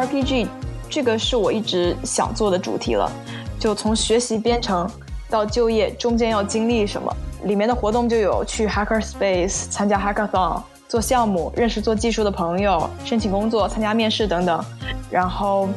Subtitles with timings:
[0.00, 0.46] RPG，
[0.88, 3.10] 这个是我一直想做的主题了。
[3.58, 4.88] 就从学习编程
[5.28, 7.14] 到就业，中间要经历什么？
[7.44, 14.64] 里面的活动就有去 Hacker Space 参加 Hackathon、做项目、认识做技术的朋友、申请工作、参加面试等等。
[15.10, 15.68] 然后，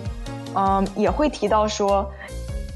[0.56, 2.10] 嗯，也会提到说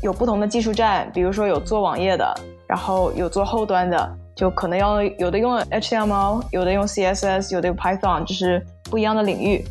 [0.01, 2.33] 有不同的技术站，比如说有做网页的，
[2.67, 4.17] 然后有做后端的。
[4.35, 9.65] 就可能要有的用 HTML，有的用 CSS，有的用 Python，就是不一样的领域。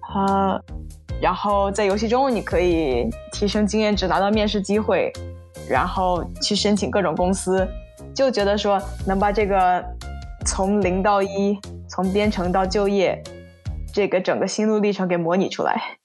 [0.00, 0.60] 啊，
[1.20, 5.12] 然后在游戏中你可以提升经验值，拿到面试机会，
[5.68, 7.66] 然后去申请各种公司，
[8.14, 9.84] 就觉得说能把这个
[10.46, 11.58] 从零到一，
[11.88, 13.20] 从编程到就业，
[13.92, 15.98] 这个整个心路历程给模拟出来。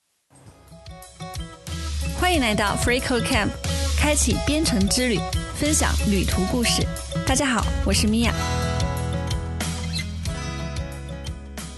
[2.20, 3.50] 欢迎来到 FreeCodeCamp，
[4.00, 5.20] 开启编程之旅。
[5.55, 6.81] 分享旅途故事。
[7.25, 8.34] 大家好，我是米娅。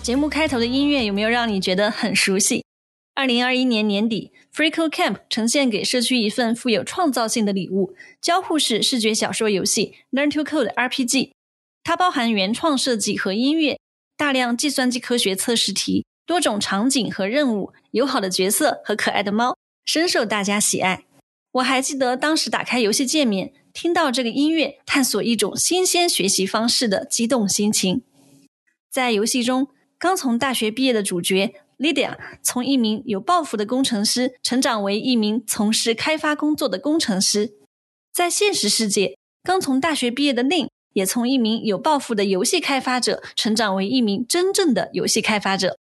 [0.02, 2.64] 节目开头的音乐有没有让你觉得很熟悉？
[3.16, 11.31] 二零二一年年底，FreeCode Camp 呈现给社区一份富有创造性的礼物——交互式视觉小说游戏 Learn to Code RPG。
[11.85, 13.80] 它包含原创设计和音乐，
[14.17, 21.05] 大量计算机科学测试题，多种场景和任务，友好的角色和可爱的猫，深受大家喜爱。
[21.53, 23.53] 我还记得当时打开游戏界面。
[23.72, 28.02] 听到这个音乐，探索一种新鲜学习方式的激动心情。
[28.89, 37.54] 在游戏中，刚从大学毕业的主角 Lydia 从一名有抱负的工程师成长为一名从事开发工作的工程师。
[38.14, 45.78] 在现实世界，刚从大学毕业的 Lin 也从一名有抱负的游戏开发者成长为一名真正的游戏开发者。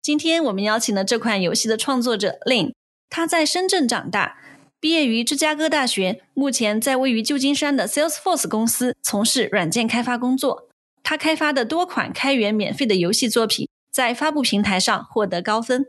[0.00, 2.72] 今天我们邀请了这款游戏的创作者 Lin，
[3.10, 4.38] 他在深圳长大。
[4.80, 10.68] 毕业于芝加哥大学，目前在位于旧金山的 Salesforce 公司从事软件开发工作。
[11.02, 15.86] 他开发的多款开源免费的游戏作品，在发布平台上获得高分。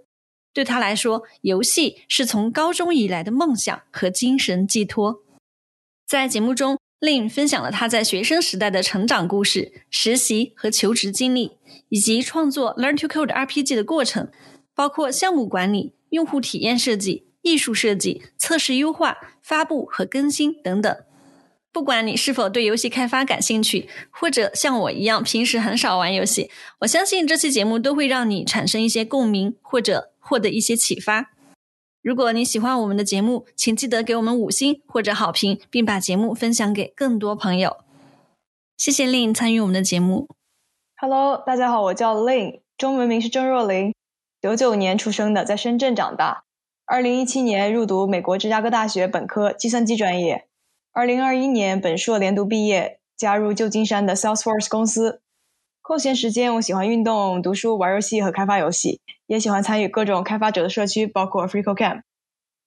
[0.51, 5.21] 对他来说，游戏是从高中以来的梦想和精神寄托。
[6.07, 11.57] 在节目中，Lin 分享了他在学生时代的成长故事、实习和求职经历，
[11.89, 14.31] 以及创作 Learn to Code RPG 的过程，
[14.73, 17.27] 包括项目管理、用户体验设计。
[17.43, 20.97] 艺术设计、测试优化、发布和更新等等。
[21.71, 26.49] 不管你是否对游戏开发感兴趣，或者像我一样平时很少玩游戏，
[26.79, 31.31] 我相信这期节目都会让你产生一些共鸣，或者获得一些启发。
[32.01, 37.77] 如果你喜欢我们的节目，请记得给我们五星或者好评，并把节目分享给更多朋友。
[38.77, 40.27] 谢谢 Lin 参与我们的节目。
[40.97, 43.93] Hello，大家好，我叫 Lin，中文名是郑若琳，
[44.41, 46.45] 九九年出生的，在深圳长大。
[46.85, 50.47] 二零一七年入读美国芝加哥大学本科计算机专业，
[50.99, 55.21] 二零二一年本硕连读毕业，加入旧金山的 Salesforce 公司。
[55.81, 62.01] 空闲时间，我喜欢运动、读书、玩游戏和开发游戏，也喜欢参与各种开发者的社区，包括 FreeCodeCamp。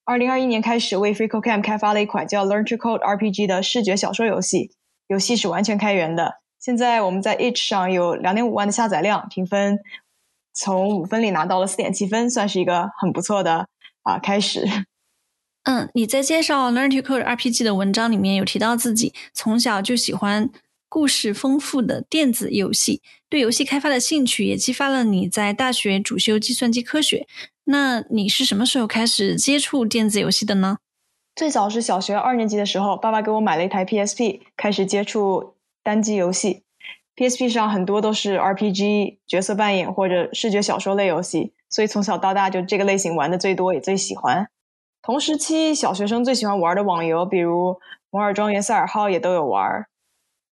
[0.06, 4.70] 二零二一年开始为 FreeCodeCamp 开发了一款叫 Learn to Code RPG 的视觉小说游戏，
[5.08, 6.36] 游戏是完全开源的。
[6.58, 9.78] 现在我们在 Itch 上有两点五万的下载量，评分
[10.54, 13.66] 从五分里拿到了四点七分，算是一个很不错的。
[14.04, 14.66] 啊，开始。
[15.64, 20.50] 嗯，你在介绍《Learn to Code RPG》的文章里面有提到自己从小就喜欢
[20.88, 27.26] 故事丰富的电子游戏，对游戏开发的兴趣也激发了你在大学主修计算机科学。
[27.64, 30.78] 那你是什么时候开始接触电子游戏的呢？
[31.36, 36.64] 最早是小学二年级的时候，爸爸给我买了一台 PSP，开始接触单机游戏。
[37.14, 41.52] PSP 上很多都是 RPG 角色扮演或者视觉小说类游戏。
[41.70, 44.48] 所以从小到大就这个类型玩的最多也最喜欢。
[45.02, 47.70] 同时期小学生最喜欢玩的网游，比如
[48.10, 49.84] 《摩尔庄园》《赛尔号》也都有玩。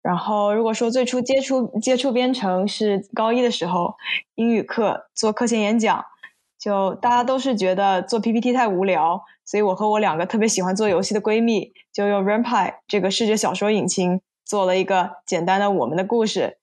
[0.01, 3.93] 然后如果说最初接触接触编程是高一的时候，
[4.35, 6.03] 英语课做课前演讲，
[6.57, 16.57] 就大家都是觉得做 PPT 太无聊，所以我和我两个特别喜欢做游戏的闺蜜，就用 RunPy 这个视觉小说引擎做了一个简单的我们的故事，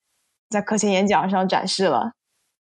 [0.51, 2.13] 在课前演讲上展示了。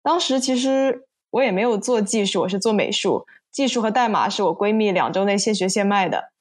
[0.03, 1.07] 当时其实。
[1.33, 3.25] 我也没有做技术，我是做美术。
[3.53, 6.33] 技术和代码是我闺蜜两周内现学现卖的，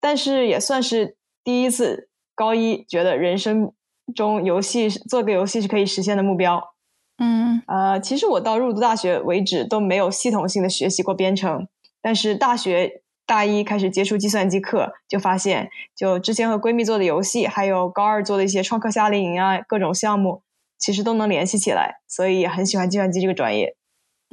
[0.00, 3.72] 但是也算是第一次高一觉得人生
[4.14, 6.62] 中游戏做个游戏是可以实现的目标。
[7.18, 11.68] 嗯，呃，其实我到入读大学为止都没有系统性的学习过编程，
[12.00, 20.42] 但是大学大一开始接触计算机课，就发现就之前和闺蜜做的游戏，还有高二做的一些创客夏令营啊，各种项目，
[20.78, 23.76] 其实都能联系起来，所以也很喜欢计算机这个专业。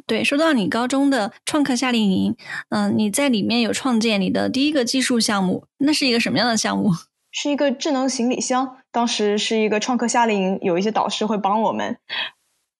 [0.06, 2.36] 对，说到你高中的创客夏令营，
[2.70, 6.92] 嗯，你在里面有创建你的第一个技术项目，那是一个什么样的项目？
[7.32, 8.78] 是一个智能行李箱。
[8.90, 11.98] 当时是一个创客夏令营，有一些导师会帮我们。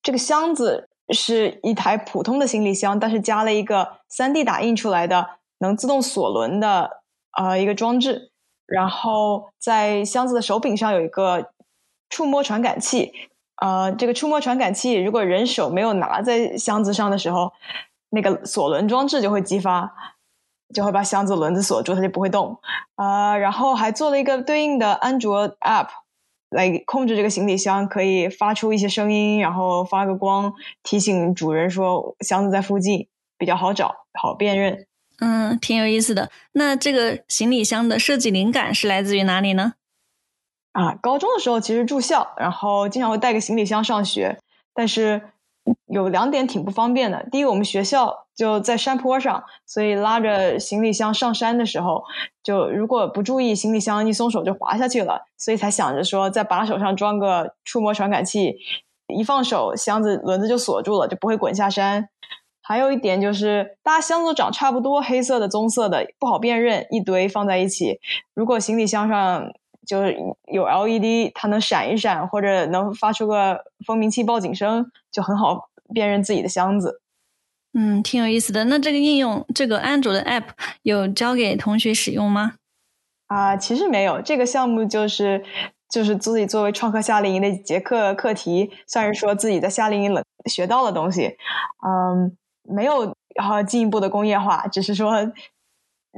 [0.02, 5.30] 这个箱子是一台普通的行李箱，但是加了一个 3D 打印出来的
[5.60, 7.04] 能自动锁轮的
[7.38, 8.32] 呃一个装置，
[8.66, 11.52] 然后在箱子的手柄上有一个
[12.10, 13.12] 触摸传感器，
[13.62, 17.52] 呃，这个触摸传感器如果人手没有拿在箱子上的时候，
[18.10, 19.94] 那个锁轮装置就会激发，
[20.74, 22.60] 就会把箱子轮子锁住，它就不会动，
[22.96, 25.88] 啊，然后还做了一个对应的安卓 App。
[26.50, 34.88] 来控制这个行李箱，可以发出一些声音，然后发个光，提醒主人说箱子在附近，比较好找，好辨认。
[35.20, 36.30] 嗯，挺有意思的。
[36.54, 39.74] 那这个行李箱的设计灵感是来自于哪里呢？
[40.78, 44.38] 啊，高中的时候其实住校，然后经常会带个行李箱上学，
[44.74, 45.22] 但是。
[45.88, 47.28] 有两点挺不方便的。
[47.30, 52.06] 第一，我们学校就在山坡上，所以拉着行李箱上山的时候，
[52.42, 55.26] 就如果不注意，行李箱一松手就滑下去了。
[55.38, 58.56] 所以才想着说，在把手上装个触摸传感器，
[59.08, 62.08] 一放手，箱子轮子就锁住了，就不会滚下山。
[62.62, 68.00] 还有一点就是，大家箱子都长差不多，黑色的、棕色的，不好辨认，一堆放在一起。
[68.34, 69.52] 如果行李箱上
[69.88, 70.16] 就是
[70.52, 77.02] 有 LED，它能闪一闪，或者能发出个蜂鸣器报警声，就很好辨认自己的箱子。
[77.74, 78.66] 嗯，挺有意思的。
[78.66, 80.50] 那这个应用，这个安卓的 App
[80.82, 82.54] 有教给同学使用吗？
[83.28, 84.22] 啊，其实没有。
[84.22, 85.44] 这个项目就是
[85.90, 91.38] 就是自己作为创客夏令营的节课课题，算是说自己在夏令营了学到的东西。
[91.86, 95.14] 嗯，没有然后进一步的工业化，只是说，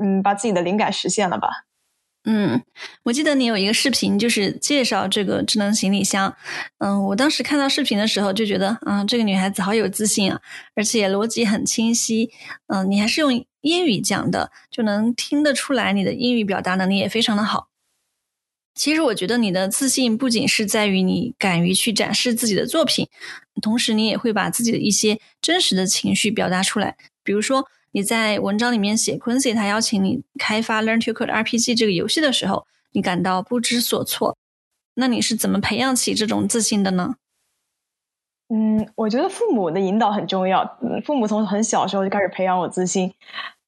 [0.02, 1.66] 嗯，把自己的灵感实现了吧。
[2.32, 2.62] 嗯，
[3.02, 6.38] 我记得你有一个视频，就是介绍这个智能行李箱。
[6.78, 10.40] 嗯，我当时看到视频的时候就觉得，啊，这个女孩子好有自信啊，
[10.76, 12.30] 而且逻辑很清晰。
[12.68, 17.70] 嗯，你还是用英语讲的，就能听得出来你的英语表达能力也非常的好。
[18.76, 23.08] 其实我觉得你的自信不仅是在于你敢于去展示自己的作品，
[23.60, 27.68] 同时你也会把自己的一些真实的情绪表达出来，比如说。
[27.92, 34.38] 你在文章里面写，Quincy 他邀请你开发 Learn to Code RPG 这个游戏的时候，你感到不知所措。
[34.96, 37.16] 那你是怎么培养起这种自信的呢？
[38.50, 40.78] 嗯，我觉得父母的引导很重要。
[41.06, 43.14] 父母从很小时候就开始培养我自信，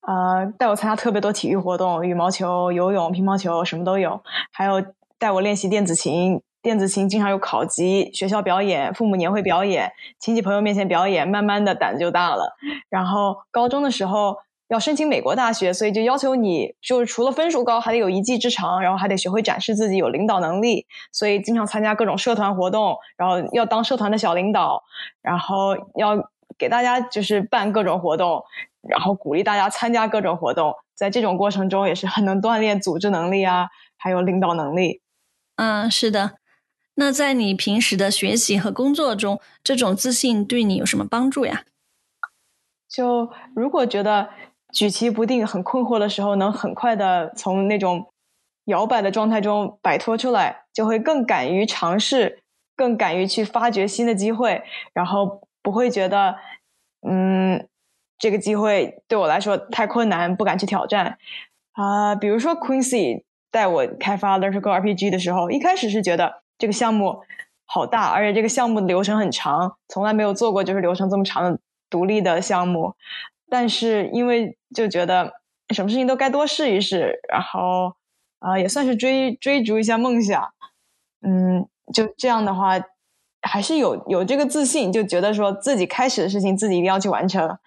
[0.02, 4.22] 呃，带我参加特别多体育活动，羽毛球、游泳、乒乓球什么都有，
[4.52, 4.84] 还有
[5.18, 6.42] 带我练习电子琴。
[6.62, 12.56] 电子琴经常有考级，学校表演，父母年会表演，亲戚朋友面前表演，慢慢的胆子就大了。
[12.90, 14.38] 然后高中的时候
[14.68, 20.86] 要申请美国大学，所以就要求你就是除了分数高，还得有一技之长，然后还得学会展示自己有领导能力。
[21.12, 24.84] 所以经常参加各种社团活动，然后要当社团的小领导，
[25.22, 26.30] 然后要
[26.60, 28.44] 给大家就是办各种活动，
[28.88, 30.76] 然后鼓励大家参加各种活动。
[30.94, 35.02] 在这种过程中也是很能锻炼组织能力啊，还有领导能力。
[35.56, 36.41] 嗯，是的。
[37.02, 41.64] 那在你平时的学习和工作中，这种自信对你有什么帮助呀？
[42.88, 44.30] 就如果觉得
[44.72, 48.14] 举棋不定、很困惑的时候，能很快的从那种
[48.66, 52.44] 摇摆的状态中摆脱出来，就会更敢于尝试，
[52.76, 54.62] 更敢于去发掘新的机会，
[54.94, 56.36] 然后不会觉得，
[57.02, 57.68] 嗯，
[58.20, 61.18] 这个机会对我来说太困难，不敢去挑战。
[61.72, 66.44] 啊，比如说 Quincy 带我开发 Learn to Go RPG 的时候，一开始是觉得。
[66.62, 67.24] 这个项目
[67.66, 72.94] 好大，而且这个项目的流程很长，从来没有做过就是流程这么长的独立的项目。
[73.50, 75.34] 但是因为就觉得
[75.74, 77.96] 什么事情都该多试一试，然后
[78.38, 80.54] 啊也算是追追逐一下梦想，
[81.26, 82.80] 嗯，就这样的话
[83.42, 87.58] 还是有有这个自信，就觉得说自己开始的事情自己一定要去完成，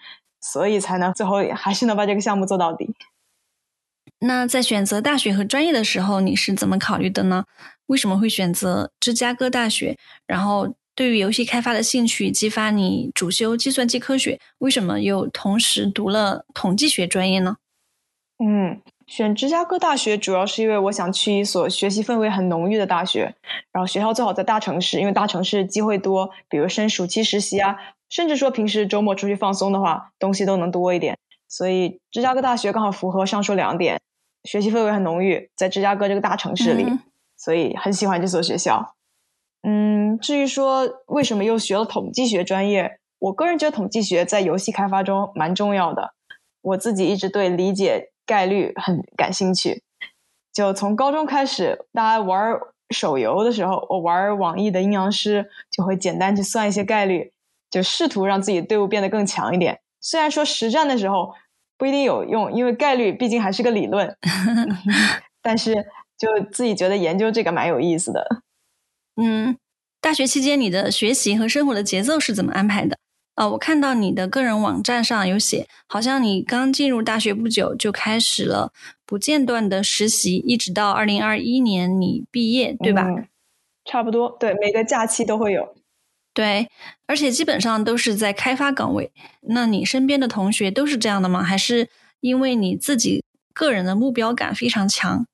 [0.40, 2.94] 所以才能最后还是能把这个项目做到底。
[4.20, 7.44] 那在选择大学和专业的时候，你是怎么考虑的呢？
[7.86, 9.96] 为什么会选择芝加哥大学？
[10.26, 17.56] 然后对于游戏开发的兴趣激发你主修计算机科学，为什么又同时读了统计学专业呢？
[18.38, 23.34] 嗯，选芝加哥大学主要是因为我想去一所学习氛围很浓郁的大学，
[23.70, 27.76] 然后学校最好在大城市，因为大城市机会多，比如升暑期实习啊，
[28.08, 31.18] 甚至说平时周末出去放松的话，东西都能多一点。
[31.48, 34.00] 所以芝加哥大学刚好符合上述两点，
[34.42, 36.84] 学习氛围很浓郁，在芝加哥这个大城市里。
[37.44, 38.94] 所以很喜欢这所学校，
[39.64, 46.14] 嗯，至于说为什么又学了统计学专业，我个人觉得统计学在游戏开发中蛮重要的。
[46.62, 49.82] 我自己一直对理解概率很感兴趣，
[50.54, 52.58] 就从高中开始，大家玩
[52.88, 57.30] 手游的时候，我玩网易的阴阳师，就会简单去算一些概率，
[57.70, 59.80] 就试图让自己的队伍变得更强一点。
[60.00, 61.34] 虽然说实战的时候
[61.76, 64.16] 不一定有用，因为概率毕竟还是个理论，
[65.42, 65.86] 但是。
[66.18, 68.42] 就自己觉得研究这个蛮有意思的。
[69.16, 69.56] 嗯，
[70.00, 72.96] 大学期间你的学习和生活的节奏是怎么安排的？
[73.36, 78.72] 呃，我看到你的个人网站上有写，好像你刚进入大学不久就开始了
[79.04, 83.06] 不间断的实习，一直到二零二一年你毕业，对吧？
[83.08, 83.28] 嗯
[83.86, 85.74] 差不多，对，每个假期都会有。
[86.32, 86.70] 对，
[87.06, 89.12] 而且基本上都是在开发岗位。
[89.42, 91.42] 那你身边的同学都是这样的吗？
[91.42, 91.90] 还是
[92.20, 95.26] 因为你自己个人的目标感非常强？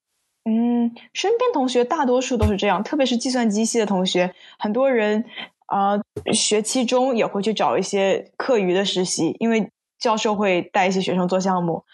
[0.51, 5.25] 嗯，身边同学大多数都是这样，特别是计算机系的同学，很多人
[5.67, 11.85] 啊、呃学期中也会去找一些课余的实习，因为教授会带一些学生做项目，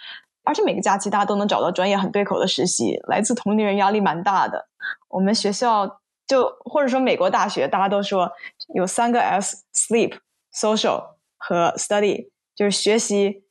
[0.43, 4.69] 而且每个假期大家都能找到专业很对口的实习，来自同龄人压力蛮大的。
[5.11, 8.33] 我们学校就或者说美国大学，大家都说
[8.75, 10.15] 有三个 S：sleep、
[10.55, 13.45] social 和 study，就是学习、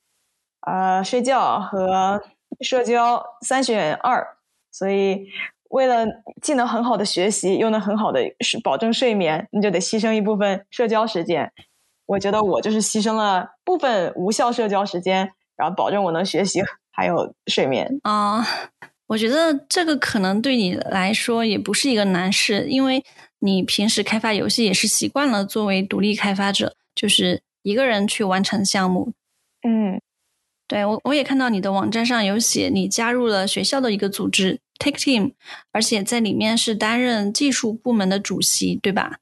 [0.66, 2.20] 呃睡觉和
[2.60, 4.35] 社交三选二。
[4.76, 5.26] 所以，
[5.70, 6.04] 为了
[6.42, 11.50] 既能很好的学习，又能很好的是保证睡眠，你就得牺牲一部分社交时间。
[12.04, 16.60] 我觉得我就是牺牲了部分无效社交时间，然后保证我能学习
[16.92, 17.98] 还有睡眠。
[18.02, 18.46] 啊、
[19.06, 23.02] 我觉得这个可能对你来说也不是一个难事，因为
[23.38, 29.12] 你平时开发游戏也是习惯了作为独立开发者，就是一个人去完成项目。
[29.62, 29.98] 嗯，
[30.68, 35.32] 对我，我也看到你的网站上有写，你加入了学校的一个组织 Take Team，
[35.72, 39.18] 而且在里面是担任技术部门的主席，对吧？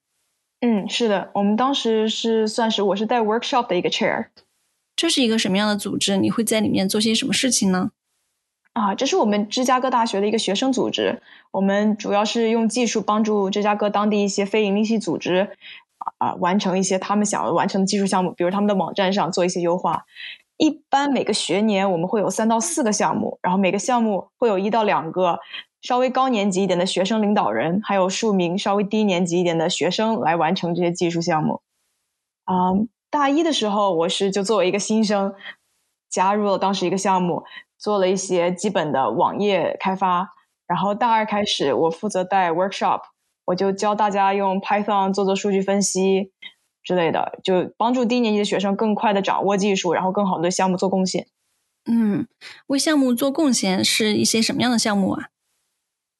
[0.60, 4.28] 嗯，是的，我们当时是算是我是带 workshop 的一个 chair
[4.96, 6.16] 这是一个什么样的组织？
[6.16, 7.90] 你会在里面做些什么事情呢？
[8.72, 15.50] 啊，这是我们芝加哥大学的一个学生组织，我们主要是用技术帮助芝加哥当地一些非营利性组织
[16.18, 20.04] 啊、完成一些他们想要完成的技术项目，比如他们的网站上做一些优化。
[20.56, 25.38] 一般每个学年我们会有三到四个项目，然后每个项目会有一到两个
[25.82, 31.60] 稍微高年级一点的学生领导人，还有数名稍微低年级一点的学生来完成这些技术项目。
[32.44, 32.72] 啊、
[33.10, 35.34] 大一的时候，我是就作为一个新生
[36.08, 37.42] 加入了当时一个项目，
[37.78, 40.30] 做了一些基本的网页开发。
[40.66, 43.00] 然后大二开始，我负责带 workshop，
[43.46, 46.32] 我就教大家用 Python 做做数据分析
[46.84, 51.26] 之类的，就帮助低年级的学生更快的掌握技术，然后更好的对项目做贡献。
[51.86, 52.26] 嗯，
[52.68, 55.28] 为项目做贡献是一些什么样的项目啊？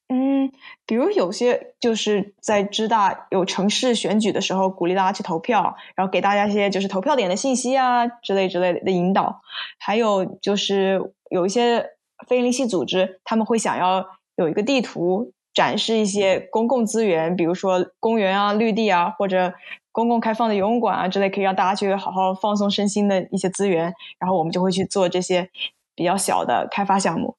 [0.07, 0.51] 嗯，
[0.85, 9.41] 比如有些就是在知大有城市选举的时候，鼓励大家去投票，然后给大家一些就是投票点的信息啊之类之类的引导。
[9.79, 11.83] 还有就是有一些
[12.27, 14.05] 非营利性组织，他们会想要
[14.35, 19.55] 有一个地图展示一些公共资源，比如说公园啊、绿地啊，或者
[19.95, 23.93] 公共开放的游泳馆啊之类，可以让大家去好好放松身心的一些资源。
[24.19, 25.49] 然后我们就会去做这些
[25.95, 27.37] 比较小的开发项目。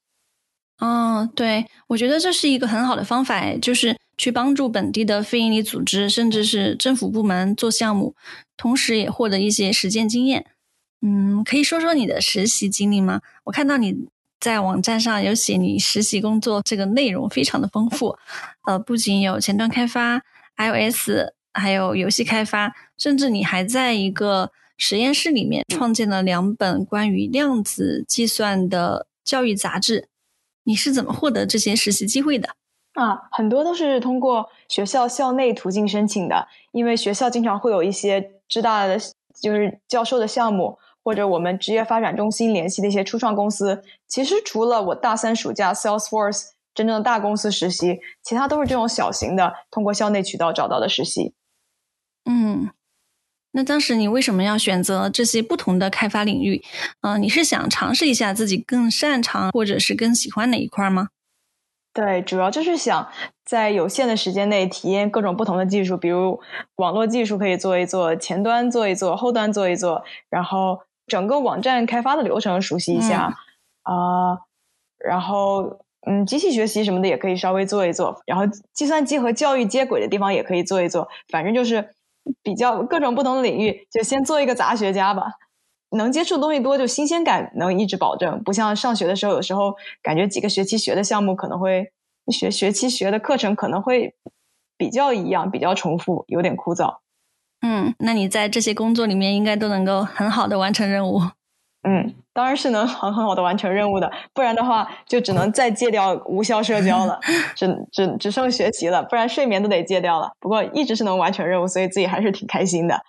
[0.79, 8.15] 哦，对，我觉得这是一个很好的方法，就是去帮助本地的非营利组织，甚至是政府部门做项目，
[8.57, 10.47] 同时也获得一些实践经验。
[11.01, 13.21] 嗯，可以说说你的实习经历吗？
[13.43, 14.07] 我看到你
[14.39, 18.17] 在网站上有写你实习工作，这个内容非常的丰富。
[18.65, 20.23] 呃，不仅有前端开发、
[20.57, 21.09] iOS，
[21.57, 30.07] 还有游戏开发，甚至你还在一个实验室里面创建了两本关于量子计算的教育杂志。
[30.63, 32.49] 你是怎么获得这些实习机会的？
[32.93, 38.99] 啊，很多都是通过学校校内途径申请的，因为学校经常会有一些知大的，
[39.39, 43.83] 就是教授的项目，或者我们职业发展中心联系的一些初创公司。
[44.07, 51.33] 其实除了我大三暑假 Salesforce 真正的大公司实习，其他都是这种小型的，通过校内渠道找到的实习。
[52.29, 52.69] 嗯，
[53.51, 56.61] 那当时你为什么要选择这些不同的开发领域？
[57.01, 61.07] 嗯、你是想尝试一下自己更擅长或者是更喜欢哪一块吗？
[61.93, 63.09] 对，主要就是想
[63.43, 66.39] 在有限的时间内体验各种不同的技术，比如
[66.75, 73.33] 网络技术可以做一做，前端做一做，后端做一做，然后整个网站开发的流程熟悉一下
[73.81, 74.37] 啊、
[74.99, 81.95] 然后嗯，机器学习什么的也可以稍微做一做，然后计算机和教育接轨的地方也可以做一做，反正就是
[82.43, 85.23] 比较各种不同的领域，就先做一个杂学家吧。
[85.91, 88.43] 能接触东西多，就新鲜感能一直保证。
[88.43, 91.91] 不像上学的时候，有时候感觉几个学期学的项目可能会
[92.31, 94.13] 学学期学的课程可能会
[94.77, 96.97] 比较一样，比较重复，有点枯燥。
[97.61, 101.21] 嗯，那你在这些工作里面应该都能够很好的完成任务。
[101.87, 107.17] 嗯，当然是能很很好的完成任务的，不然的话就只能再戒掉无效社交了，
[107.55, 110.31] 只只只剩学习了，不然睡眠都得戒掉了。
[110.41, 113.01] 不过一直是能完成任务，所以自己还是挺开心的。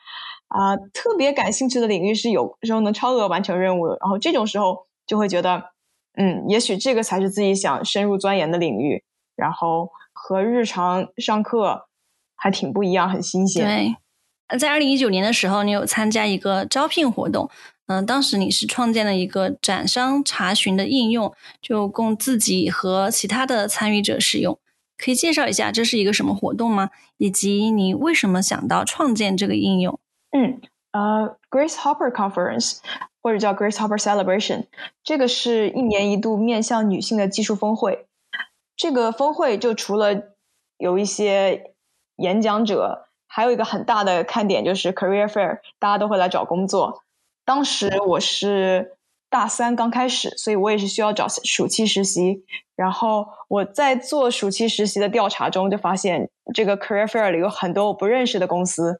[0.47, 5.63] 啊、特别感兴趣的领域是有时候能超额完成任务，然后这种时候就会觉得，
[6.17, 9.03] 嗯，也许这个才是自己想深入钻研的领域，
[9.37, 11.89] 然后和日常上课
[12.35, 13.67] 还挺不一样，很新鲜。
[13.67, 13.97] 对，
[14.57, 17.51] 在二零一九年的时候，你有参加一个招聘活动，
[17.87, 24.59] 嗯，当时你是创建了一个展商查询的应用，就供自己和其他的参与者使用。
[24.97, 26.91] 可以介绍一下这是一个什么活动吗？
[27.19, 30.01] 以及你为什么想到创建这个应用？
[30.31, 30.61] 嗯，
[30.93, 32.79] 呃，Grace Hopper Conference
[33.23, 34.65] 或者叫 Grace Hopper Celebration，
[35.05, 38.07] 这个是一年一度面向女性的技术峰会。
[38.77, 40.35] 这个峰会就除了
[40.79, 41.75] 有一些
[42.17, 47.05] 演讲者，还有一个很大的看点就是 Career Fair，大家都会来找工作。
[47.45, 48.95] 当时我是。
[49.31, 52.43] 大三刚开始，所以我也是需要找暑期实习。
[52.75, 58.99] 然后我在做暑期实习的调查中，就发现这个 Career Fair 里有很多我不认识的公司。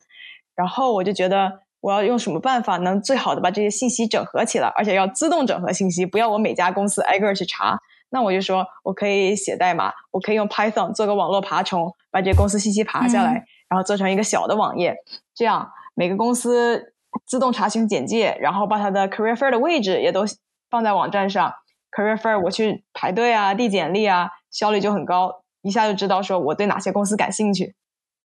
[0.55, 7.81] 然后我就觉得，我要用什么办法能最好的把这些信息整合起来，而且要自动整合信息，不要我每家公司挨个去查。
[8.11, 14.97] 那我就说我可以写代码，我可以用 Python 做个网络爬虫，把这些公司信息爬下来，然后做成一个小的网页。
[15.35, 16.95] 这样每个公司。
[17.27, 20.25] 自动查询简介，然后把它的 career fair 的位置也都
[20.69, 21.53] 放在网站上。
[21.91, 27.75] career fair 我去排队啊，递简历啊，效率就很高，一下就知道说我对哪些公司感兴趣。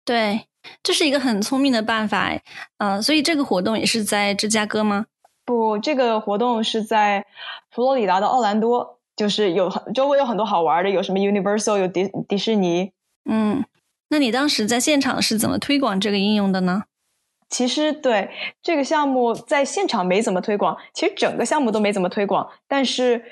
[0.05, 0.47] 对，
[0.81, 2.31] 这是一个很聪明的办法。
[2.77, 5.05] 呃，所以这个活动也是在芝加哥吗？
[5.45, 7.25] 不，这个活动是在
[7.69, 12.93] 佛罗里达的奥兰多，就是有很周围有很多好玩的，有什么 Universal，有迪迪士尼。
[13.25, 13.65] 嗯，
[14.09, 16.83] 那你当时在现场是怎么推广这个应用的呢？
[17.49, 18.29] 其实对
[18.61, 22.47] 这个项目在现场没怎么推广，其实整个项目都没怎么推广。
[22.67, 23.23] 但是，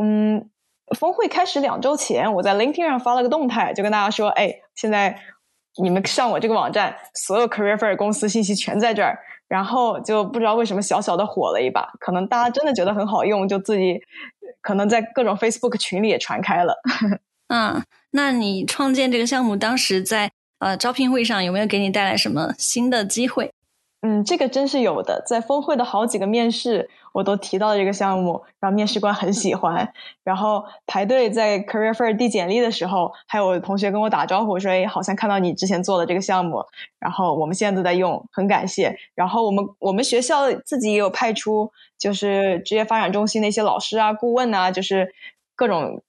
[0.00, 0.48] 嗯，
[0.96, 5.18] 峰会开始两周前，我在 LinkedIn 上发了个动态，就跟大家说：“哎，现在
[5.82, 9.18] 你们上我这个网站，所有 Career Fair 公司信息全在这儿。”
[9.48, 14.00] 然后就不知道为什么小小的火了一把，可能大家真的觉得很好用，就自己
[14.60, 16.74] 可能在各种 Facebook 群里也传开了。
[17.48, 17.80] 嗯，
[18.16, 23.52] 那你创建这个项目当时在呃招聘会上有没有给你带来什么新的机会？
[24.00, 29.92] 嗯，这个真是有的，在峰会的好几个面试，我都提到了这个项目，然后面试官很喜欢。
[30.22, 36.64] 然后排队在 Career Fair 递简历的时候，还有同学跟我打招呼说：“哎，好像看到你之前做的这个项目，
[37.00, 45.12] 然后我们现在都在用，很感谢。”然后我们我们学校自己也有派出，就是职业发展中心的一些老师啊、顾问啊，就是
[45.56, 46.02] 各种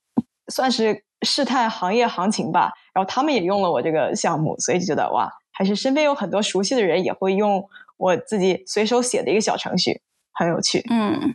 [0.49, 2.71] 算是试探行业行情吧。
[2.93, 7.67] 然后他们也用了我这个项目，所以就觉得哇，还是身边有很多熟悉的人也会用。
[7.99, 10.01] 我自己随手写的一个小程序，
[10.31, 10.85] 很有趣。
[10.91, 11.33] 嗯，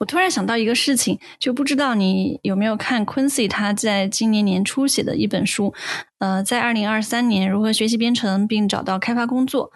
[0.00, 5.72] 我突然想到一个事情，就不知道你有没有看 Quincy 他在今年年初写的一本书，
[6.18, 9.70] 呃，在二零二三年如何学习编程并找到开发工作。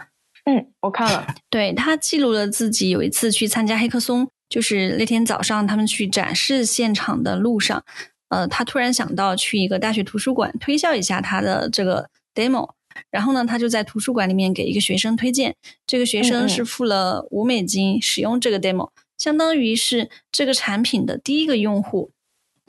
[0.46, 1.24] 嗯，我看了。
[1.48, 7.84] 对他记录了自己有一次去参加黑客松，就是那天早上他们去展示现场的路上，
[8.28, 12.70] 呃，他突然想到去一个大学图书馆推销一下他的这个 demo。
[13.10, 15.54] 然后呢，他就在图书馆里面给一个学生推荐，
[15.86, 22.10] 这个学生是付了五美金使用这个 demo，相当于是这个产品的第一个用户。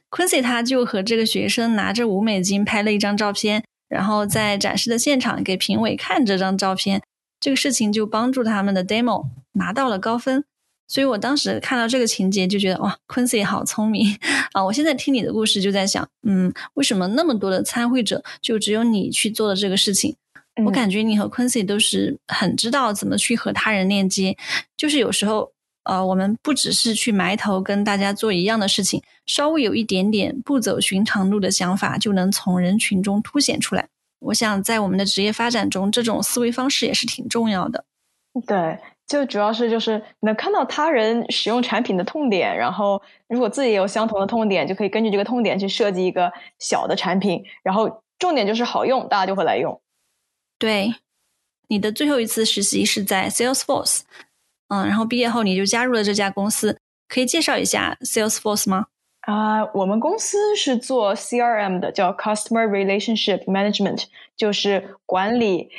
[0.10, 7.02] Quincy 他就和这个学生拿着五美金拍了一张照片，然后在展示的现场给评委看这张照片，
[7.40, 10.44] 这个事情就帮助他们的 demo 拿到了高分。
[10.88, 14.18] 所以我当时看到这个情节就觉得哇，Quincy 好聪明
[14.54, 14.64] 啊！
[14.64, 20.16] 我现在听你的故事就在想，嗯，为什么那么多的参会者就只有你去做了这个事情？
[20.66, 24.36] 我感觉你和 Quincy 都是很知道怎么去和他人链接，
[24.76, 25.52] 就是有时候
[25.84, 33.88] 呃，我们不只是去埋头跟大家做一样的事情，稍微有一点点不走寻常路的想法，就能从人群中凸显出来。
[34.20, 37.86] 我想在我们的职业发展中，这种思维方式也是挺重要的。
[38.48, 38.80] 对。
[39.08, 49.82] 就主要是就是能看到他人使用产品的痛点，然后如果自己有相同的痛点，就可以根据这个痛点去设计一个小的产品，然后重点就是好用，大家就会来用。
[50.60, 50.94] 对，
[51.70, 54.02] 你的最后一次实习是在 Salesforce，
[54.68, 58.88] 嗯，然后毕业后你就加入了这家公司，可以介绍一下 Salesforce 吗？
[59.22, 65.70] 啊，我们公司是做 CRM 的，叫 Customer Relationship Management，就是管理。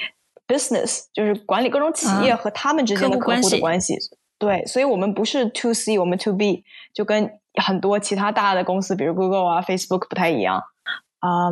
[0.48, 3.94] Business 就是管理各种企业和他们之间的客户的关系，
[4.38, 10.64] 对，所以我们不是 to C，我们 to B，就跟很多其他大的公司，比如 Google 啊、Facebook 不太一样
[11.20, 11.50] 啊。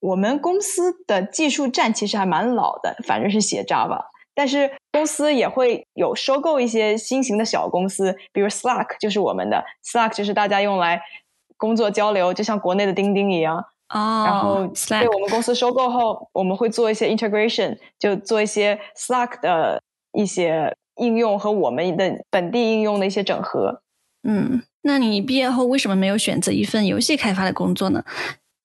[0.00, 11.02] 我们公司的技术栈其实还蛮老的，反正是写 Java，但是公司也会有收购一些新型的小公司，比如 Slack 就是我们的，Slack 就是大家用来
[11.56, 13.64] 工作交流，就像国内的钉钉一样。
[13.88, 14.68] 哦，然后
[15.00, 23.82] 被我们公司收购后，我们会做一些 integration，就做一些 Slack 的一些应用和我们的本地应用的一些整合。
[24.22, 28.04] 嗯，那你毕业后为什么没有选择一份游戏开发的工作呢？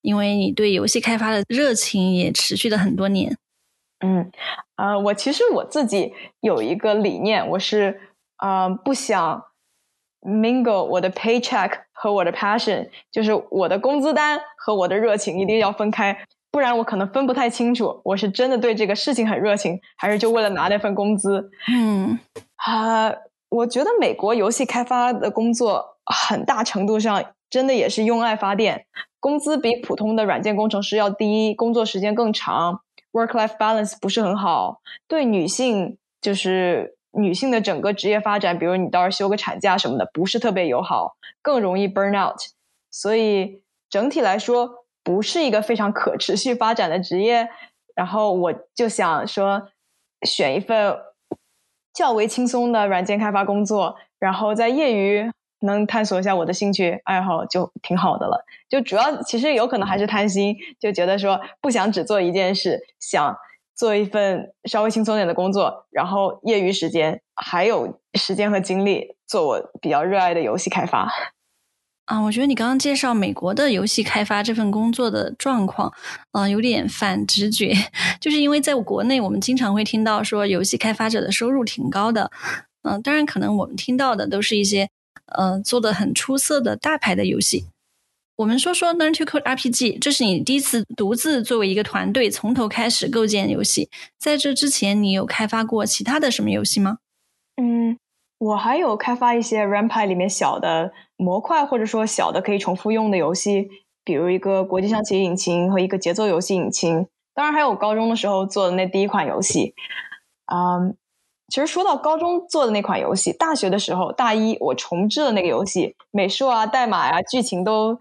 [0.01, 3.37] 因为你对游戏开发的热情也持续了很多年。
[3.99, 4.29] 嗯，
[4.75, 8.01] 呃，我其实我自己有一个理念，我是
[8.39, 9.41] 呃不想
[10.23, 21.49] mingle 我的 paycheck 和我的 passion，就是我的工资单和我的热情一定要分开，不然我可能分不太清楚，我是真的对这个事情很热情，还是就为了拿那份工资。
[21.73, 22.19] 嗯，
[22.55, 23.13] 啊，
[23.49, 28.85] 我觉得美国游戏开发的工作很大程度上真的也是用爱发电，
[29.19, 32.81] 工资比普通的软件工程师要低，工作时间更长
[33.11, 42.37] ，work-life balance 不是很好，对女性就是女性的整个职业发展，比如你到时候休个产假什么的，不是特别友好，更容易 burn out，
[42.89, 47.49] 所以整体来说不是一个非常可持续发展的职业。
[47.95, 49.69] 然后我就想说，
[50.25, 50.97] 选一份
[51.93, 58.43] 较为轻松的软件开发工作，然后在业余能探索一下我的兴趣爱好，就挺好的了。
[58.67, 63.37] 就主要其实有可能还是贪心，就觉得说不想只做一件事，想
[63.75, 71.11] 做一份稍微轻松点的工作，然后业余时间还有时间和精力做我比较热爱的游戏开发。
[72.05, 75.93] 啊，我觉得你刚刚介绍美国的游戏开发这份工作的状况，
[76.33, 77.73] 嗯，有点反直觉，
[78.19, 82.29] 就是因为在国内我们经常会听到说游戏开发者的收入挺高的，
[82.83, 84.89] 嗯，当然可能我们听到的都是一些，
[85.27, 87.67] 呃，做的很出色的大牌的游戏。
[88.35, 96.97] 我们说说 Learn to Code RPG，这是你第一次独自作为一个团队从头开始构建游戏，在这之前你有开发过其他的什么游戏吗？
[97.57, 97.97] 嗯，
[98.39, 100.93] 我还有开发一些 Rampy 里面小的。
[101.15, 103.69] 模块或者说小的可以重复用的游戏，
[104.03, 107.07] 比如一个国际象棋引擎和一个节奏游戏引擎。
[107.33, 109.73] 当然还有高中的时候做的那第一款游戏。
[110.51, 110.97] 嗯，
[111.49, 117.99] 其实说到高中做的那款游戏，大学的时候大一我重置了那个游戏，美术啊、代码呀、剧情都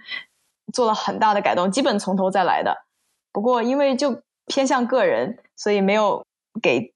[0.72, 2.84] 做了很大的改动，基本从头再来的。
[3.32, 6.24] 不过因为就偏向个人，所以没有
[6.62, 6.92] 给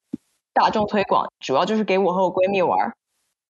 [0.54, 2.94] 大众推广，主要就是给我和我闺蜜玩。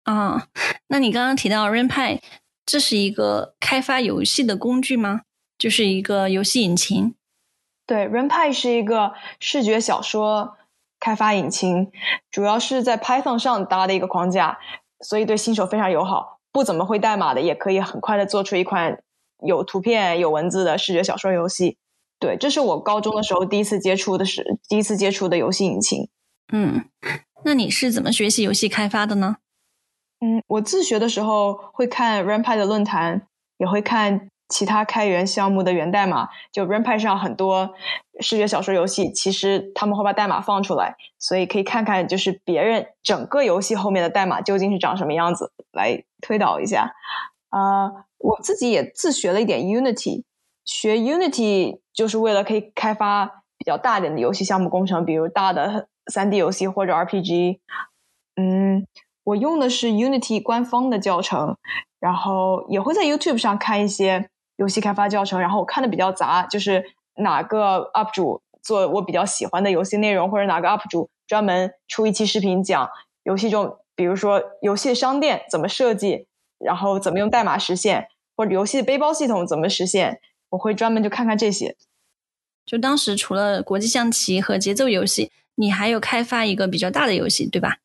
[0.05, 0.46] 啊，
[0.88, 2.20] 那你刚刚提到 Rampy。
[2.64, 5.20] 这是一个开发游戏的工具吗？
[5.57, 7.14] 就是一个游戏引擎。
[7.87, 10.56] 对，Rampy 是一个视觉小说
[11.01, 11.91] 开发引擎，
[12.31, 14.59] 主要是在 Python 上搭的一个框架，
[15.01, 16.41] 所以对新手非常友好。
[16.53, 19.03] 不怎么会代码的也可以很快的做出一款
[19.45, 21.77] 有图片、有文字的视觉小说游戏。
[22.19, 26.09] 对，这是我高中的时候第一次接触的是第一次接触的游戏引擎。
[26.51, 26.87] 嗯，
[27.45, 29.37] 那你是怎么学习游戏开发的呢？
[30.21, 33.27] 嗯，我自学的时候会看 Rampy 的论坛，
[33.59, 36.29] 也会看其他开源项目的源代码。
[36.53, 37.75] 就 Rampy 上很多
[38.21, 46.93] 视觉小说游戏，其实他们会把代码放出来，所以可以看看就是别人整个游戏后面的代码究竟是长什么样子，来推导一下。
[47.51, 50.25] 啊，我自己也自学了一点 Unity，
[50.65, 53.27] 学 Unity 就是为了可以开发
[53.59, 57.59] 比较大点的游戏项目工程，比如大的 3D 游戏或者 RPG。
[58.37, 58.87] 嗯。
[59.27, 61.57] 我用的是 Unity 官方的教程，
[61.99, 65.40] 然后也会在 YouTube 上看一些游戏开发教程。
[65.40, 66.85] 然后我看的比较杂，就是
[67.16, 72.88] 哪个 UP 主做我比较喜欢的游戏内容，或者哪个 UP 主专门出一期视频讲
[73.23, 76.27] 游戏中，比如说游戏商店怎么设计，
[76.59, 81.77] 然后怎么用代码实现，或者游戏背包系统怎么实现，我会专门就看看这些。
[82.64, 87.77] 就当时除了国际象棋和节奏游戏，你还有开发一个比较大的游戏，对吧？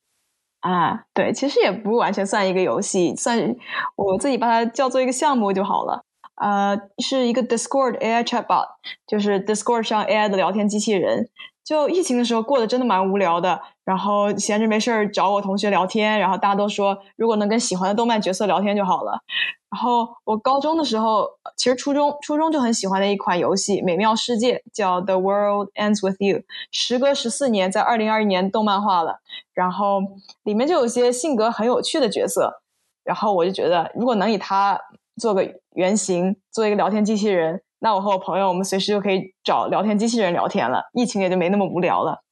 [0.61, 3.55] 啊，对，其实也不完全算一个游戏，算
[3.95, 6.03] 我自己把它叫做一个项目就好了。
[6.41, 8.65] 呃，是一个 Discord AI chatbot，
[9.05, 11.29] 就是 Discord 上 AI 的聊天机器人。
[11.63, 19.21] 就疫情的时候过得真的蛮无聊的，然后闲着没事儿找我同学聊天，然后大家都说如果能跟喜欢的动漫角色聊天就好了。
[19.69, 26.39] 然后我高中的时候，其实初中初中就很喜欢的一款游戏《美妙世界》，叫《The World Ends with You》，
[26.71, 29.19] 时隔十四年，在二零二一年动漫化了。
[29.53, 30.01] 然后
[30.43, 32.61] 里面就有些性格很有趣的角色，
[33.03, 34.81] 然后我就觉得如果能以它
[35.21, 37.61] 做个原型，做一个聊天机器人。
[37.77, 42.23] 那我和我朋友，我们随时就可以找聊天机器人聊天了，疫情也就没那么无聊了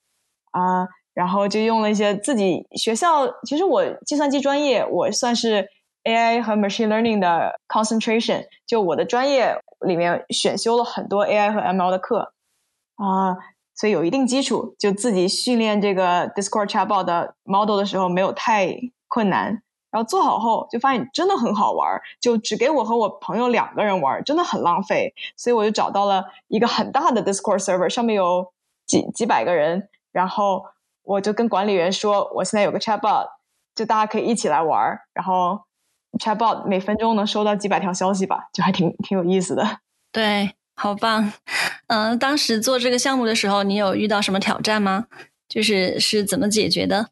[0.52, 0.88] 啊。
[1.14, 5.68] 然后就用了一些自己学校，其实我计算机专业，我算是
[6.04, 12.34] AI 和 Machine Learning 的 concentration，就我的专业里面选修了很多 AI 和 ML 的课
[12.96, 13.36] 啊，
[13.76, 18.74] 所以有一定基础，就自己训练这个 Discord Chatbot 的 model 的时候没有太
[19.08, 19.62] 困难。
[19.92, 25.14] 然后做好后，就发现真的很好玩就只给我和我朋友两个人玩真的很浪费。
[25.36, 28.54] 所以我就找到了一个很大的 Discord server，上面有
[28.86, 29.90] 几几百个人。
[30.12, 30.64] 然后
[31.04, 33.28] 我就跟管理员说，我现在有个 Chatbot，
[33.76, 35.62] 就大家可以一起来玩然后
[36.20, 39.80] Chatbot 每分钟能收到几百条消息吧，就还挺挺有意思的。
[40.12, 41.32] 对，好棒。
[41.88, 45.06] 嗯，当时做这个项目的时候，你有遇到什么挑战吗？
[45.48, 47.10] 就是是怎么解决的？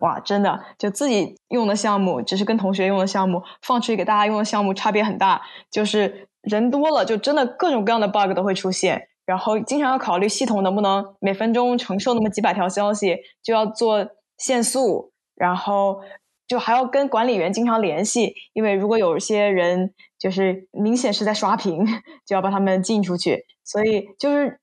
[0.00, 5.40] 哇，真的，就自己用的项目，只是跟同学用的项目，放出去给大家用的项目差别很大。
[5.70, 14.06] 就是人多了，就真的各种各样的 bug 都会出现，然后经常要考虑系统能不能每分钟承受那么几百条消息，就要做
[14.36, 16.02] 限速，然后
[16.46, 21.86] 就还要跟管理员经常联系，因为如果有些人就是明显是在刷屏，
[22.26, 23.46] 就要把他们禁出去。
[23.64, 24.60] 所以就是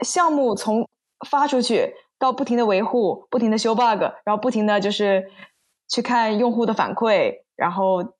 [0.00, 0.88] 项目从
[1.28, 1.92] 发出去。
[2.24, 5.30] 要不停的维护，不停的修 bug，然后不停的就是
[5.88, 8.14] 去看用户的反馈，然后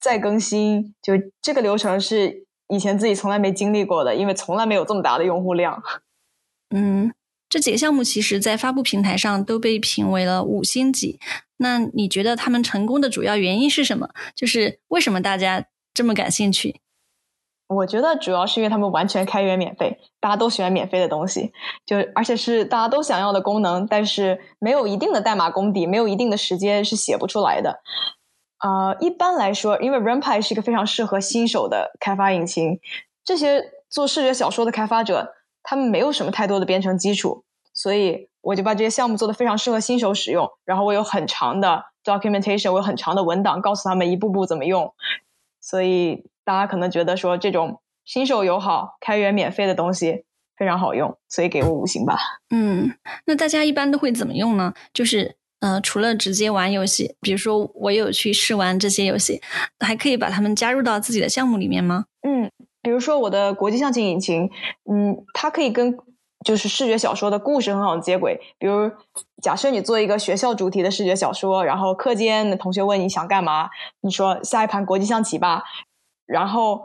[0.00, 0.94] 再更新。
[1.02, 5.82] 就这个流程是以前自己从来没经历过的，因为从来没有这么大的用户量。
[6.74, 7.12] 嗯，
[7.48, 11.18] 这几个项目其实在发布平台上都被评为了五星级。
[11.58, 14.10] 那你觉得他们成功的主要原因是什么？
[14.34, 15.64] 就是为什么大家
[15.94, 16.80] 这么感兴趣？
[17.68, 21.52] 我觉得主要是因为他们完全开源免费，大家都喜欢免费的东西，
[21.84, 27.80] 就而且是大家都想要的功能，但是没有一定的代码功底，没有一定的时间是写不出来的。
[28.60, 32.78] 呃，一般来说，因为 RanPy 是一个非常适合新手的开发引擎，
[33.24, 37.42] 这些做视觉小说的开发者，他们没有什么太多的编程基础，
[37.74, 40.48] 所以我就把这些项目做的非常适合新手使用。
[40.64, 44.94] 然后我有很长的 documentation，我有很长的文档，告诉他们一步步怎么用，
[45.60, 46.30] 所以。
[46.46, 50.24] 大家可能觉得说这种新手友好、开源免费的东西
[50.56, 52.16] 非常好用，所以给我五星吧。
[52.50, 52.94] 嗯，
[53.26, 54.72] 那大家一般都会怎么用呢？
[54.94, 59.42] 就是呃，除了直接玩游戏，比如说我有去试玩这些游戏，
[59.80, 62.04] 还可以把它们加入到自己的项目里面吗？
[62.22, 64.48] 嗯，比如说我的国际象棋引擎，
[64.88, 65.98] 嗯，它可以跟
[66.44, 68.40] 就是视觉小说的故事很好的接轨。
[68.58, 68.92] 比如
[69.42, 73.70] 假设你做一个学校主题的视觉小说，然后课间的同学问你想干嘛，
[74.02, 75.64] 你说下一盘国际象棋吧。
[76.26, 76.82] 然后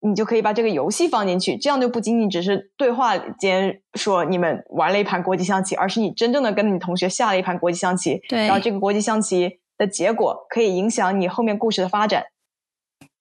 [0.00, 8.20] 你就可以把这个游戏放进去，这样就不仅仅只是对话间说你们玩了一盘国际象棋，而是你真正的跟你同学下了一盘国际象棋。
[8.28, 12.24] 对，然后这个国际象棋的结果可以影响你后面故事的发展。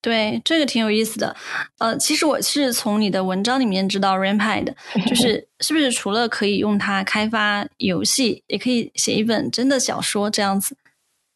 [0.01, 1.33] 对，这个挺有意思的。
[1.77, 4.75] 呃，其实我是从你的文章里面知道 Rampy 的，
[5.07, 10.75] 就是 是不是除了可以用它开发游戏，也可以写一本真的小说这样子？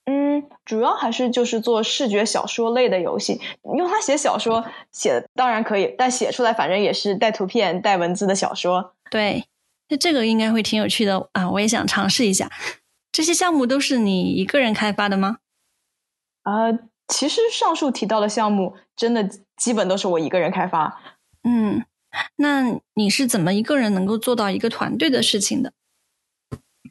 [0.09, 3.41] 嗯，主要还是就是做视觉小说类的游戏，
[3.77, 8.95] 用它写小说写当然可以，但写出来反正也是带图片、带文字的小说。
[9.11, 9.43] 对，
[9.89, 11.49] 那这个应该会挺有趣的啊！
[11.51, 12.49] 我也想尝试一下。
[13.11, 15.39] 这些项目都是你一个人开发的吗？
[16.43, 16.71] 啊，
[17.09, 21.01] 其实上述提到的项目真的基本都是我一个人开发。
[21.43, 21.83] 嗯，
[22.37, 25.73] 那你是怎么一个人能够做到一个团队的事情的？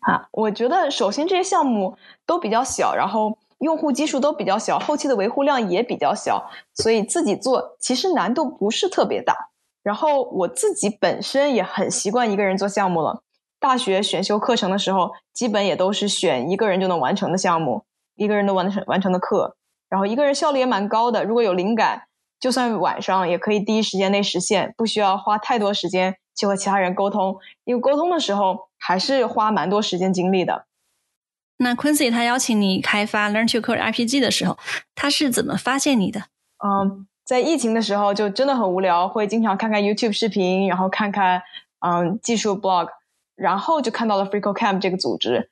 [0.07, 9.51] 啊，我觉得首先这些项目都比较小，然后用户基数都比较小，后期的维护量也比较小，所以自己做其实难度不是特别大。
[9.83, 13.23] 然后我自己本身也很习惯一个人做项目了。
[13.59, 19.57] 大学选修课程的时候，基本也都是选一个人就能完成的项目，一个人都完成完成的课。
[19.89, 22.03] 然后一个人效率也蛮高的，如果有灵感，
[22.39, 28.67] 就算晚上也可以第一时间内实现，不需要花太多时间去和其他人沟通，因为沟通的时候。
[28.79, 30.67] 还是花蛮多时间精力的。
[31.57, 34.59] 那 Quincy 他邀请你开发 Learn to Code RPG 的时候，
[34.95, 36.21] 他是怎么发现你的？
[36.63, 41.43] 嗯，在疫情的时候就真的很无聊，会经常看看 YouTube 视频，然后看看
[41.81, 42.89] 嗯技术 blog，
[43.35, 45.51] 然后就看到了 FreeCodeCamp 这个组织，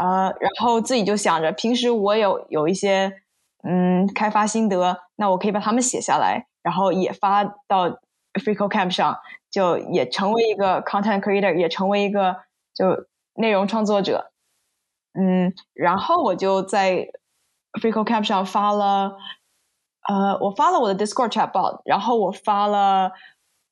[0.00, 3.20] 呃，然后自己就想着，平时我有有一些
[3.64, 7.90] 嗯开发心得，那我可以把它们写下来，然后也发到
[8.34, 9.18] FreeCodeCamp 上，
[9.54, 12.36] 就也成为一个 content creator，也成为一个。
[12.76, 14.32] 就内容创作者，
[15.16, 17.06] 嗯，然后我就在
[17.80, 19.16] FreeCodeCamp 上发了，
[20.08, 23.12] 呃，我发了我的 Discord chatbot，然后我发了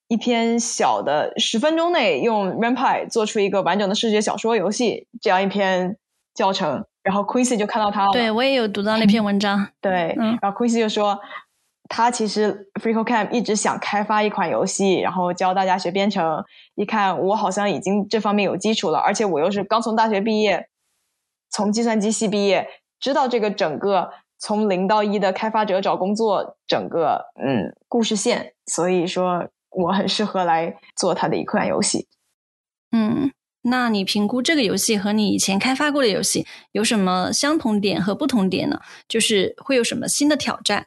[0.06, 5.96] 一篇小的十分钟内用 RunPy 做出一个完整的视觉小说游戏这样一篇
[6.32, 11.18] 教程，然后 Quincy 就看到他了，对我也有读到那篇文章，对，然后 Quincy 就说。
[11.94, 16.42] 他其实 FreeCodeCamp 一直想开发一款游戏，然后教大家学编程。
[16.74, 20.70] 一看我好像已经这方面有基础了，而且我又是刚从大学毕业，
[21.50, 22.66] 从计算机系毕业，
[22.98, 32.08] 知道这个整个从零到一的开发者找工作整个嗯故事线，所以说我很适合来做他的一款游戏。
[32.90, 33.30] 嗯，
[33.64, 38.80] 那你评估这个游戏和你以前开发过的游戏有什么相同点和不同点呢？
[39.06, 40.86] 就是会有什么新的挑战？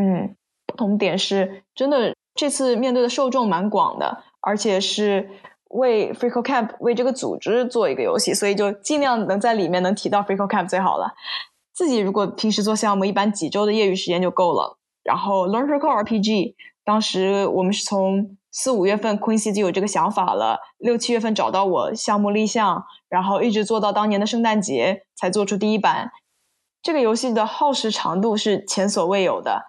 [0.00, 0.34] 嗯。
[0.70, 5.30] 不同点是真的，这次面对的受众蛮广的，而且是
[5.70, 11.14] 为 FreeCodeCamp 为这个组织做一个游戏，所以就尽量能在里面能提到 FreeCodeCamp 最好了。
[11.72, 14.78] 自己如果平时做项目，一般几周的业余时间就够了。
[15.02, 26.10] 然后 Learn to Code RPG，当时我们是从四五月份 Quincy 就有这个想法了，六七月份找到我项目立项，然后一直做到当年的圣诞节才做出第一版。
[26.82, 29.64] 这个游戏的耗时长度是前所未有的。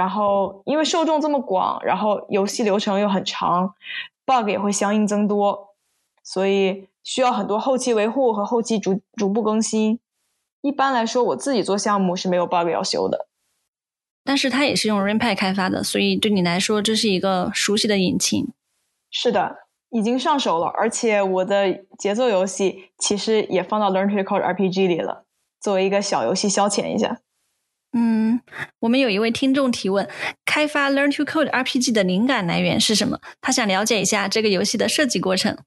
[0.00, 3.74] 然后因为受众这么广，然后游戏流程又很长
[4.24, 5.74] ，bug 也会相应增多，
[6.22, 10.00] 所以需要很多后期维护和后期逐逐步更新。
[10.62, 13.26] 一般来说，我自己做项目是没有 bug 要修的。
[14.24, 18.48] 但是它也是用 Rainpad 开发的，所以对你来说这是一个熟悉的引擎。
[19.10, 19.54] 是的，
[19.90, 25.26] 已经上手了，而且我的节奏游戏其实也放到 Learn to Code RPG 里了，
[25.60, 27.20] 作为一个小游戏消遣一下。
[27.92, 28.40] 嗯，
[28.80, 30.08] 我们有一位听众提问：
[30.44, 33.18] 开发 Learn to Code RPG 的灵感来源是什么？
[33.40, 35.58] 他想了解一下这个游戏的设计过程。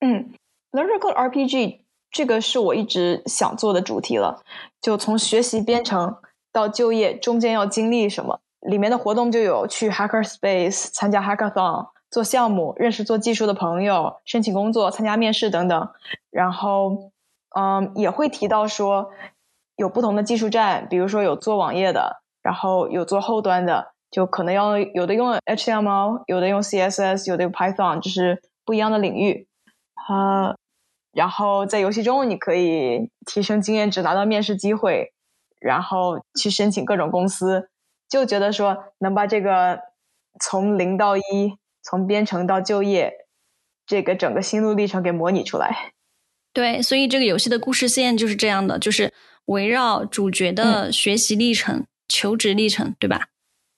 [0.00, 0.34] 嗯
[0.72, 1.80] ，Learn to Code RPG
[2.10, 4.42] 这个是我一直想做的主题了，
[4.80, 6.16] 就从学习编程。
[6.50, 8.40] 到就业中间要经历什么？
[8.60, 15.88] 里面的活动就有去 Hacker Space 参加 Hackathon、做项目、认识做技术的朋友、申请工作、参加面试等等。
[16.30, 17.12] 然后，
[17.54, 19.10] 嗯，也会提到说
[19.78, 29.48] 有不同的技术站，比如说有做网页的，然后有做后端的，就可能要有的用 HTML，有的用 CSS，有的用 Python，就是不一样的领域。
[29.94, 30.54] 啊，
[31.12, 35.14] 然后在游戏中你可以提升经验值，拿到面试机会。
[35.60, 37.68] 然后去申请各种公司，
[38.08, 39.80] 就觉得说能把这个
[40.40, 41.22] 从零到一，
[41.82, 43.12] 从编程到就业，
[43.84, 45.90] 这个整个心路历程给模拟出来。
[46.52, 49.12] 对，所以这个游戏的故事线就是这样的，就是
[49.48, 53.28] 围绕主角的学习历程、求职历程，对吧？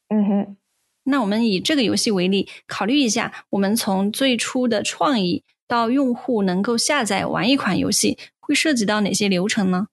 [0.08, 0.56] 嗯哼。
[1.04, 9.88] 那我们以这个游戏为例，考虑一下，我们从最初的创意到用户能够下载玩一款游戏，会涉及到哪些流程呢？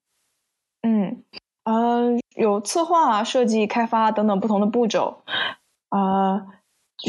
[0.81, 1.23] 嗯。
[1.63, 5.23] 呃，有策划、设计、开发等等不同的步骤。
[5.89, 6.47] 啊，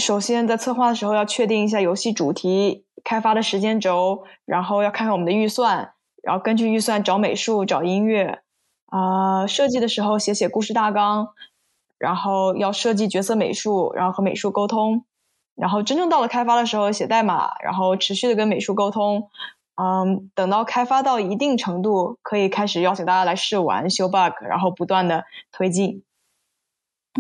[0.01, 8.43] 首先在策划的时候要确定一下游戏主题、开发的时间轴，然后要看看我们的预算，然后根据预算找美术、找音乐。
[8.89, 11.29] 啊，设计的时候写写故事大纲，
[11.99, 15.05] 然后要设计角色美术，然后和美术沟通。
[15.55, 19.29] 然后真正到了开发的时候写代码，然后持续的跟美术沟通。
[19.75, 26.03] 嗯，等到开发到一定程度，可以开始邀请大家来试玩、修 bug，然后不断的推进。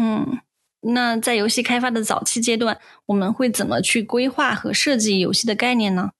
[0.00, 0.40] 嗯，
[0.80, 6.10] 那在游戏开发的早期阶段，我们会怎么去规划和设计游戏的概念呢？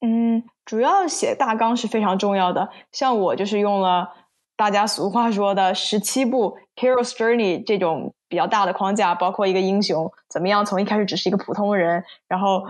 [0.00, 2.70] 嗯，主要写大纲是非常重要的。
[2.92, 4.10] 像我就是用了
[4.56, 12.64] 大家俗话说的十七步 Hero's Journey 这种比较大的框架，包括一个英雄怎么样从一开始只是一个普通人，然后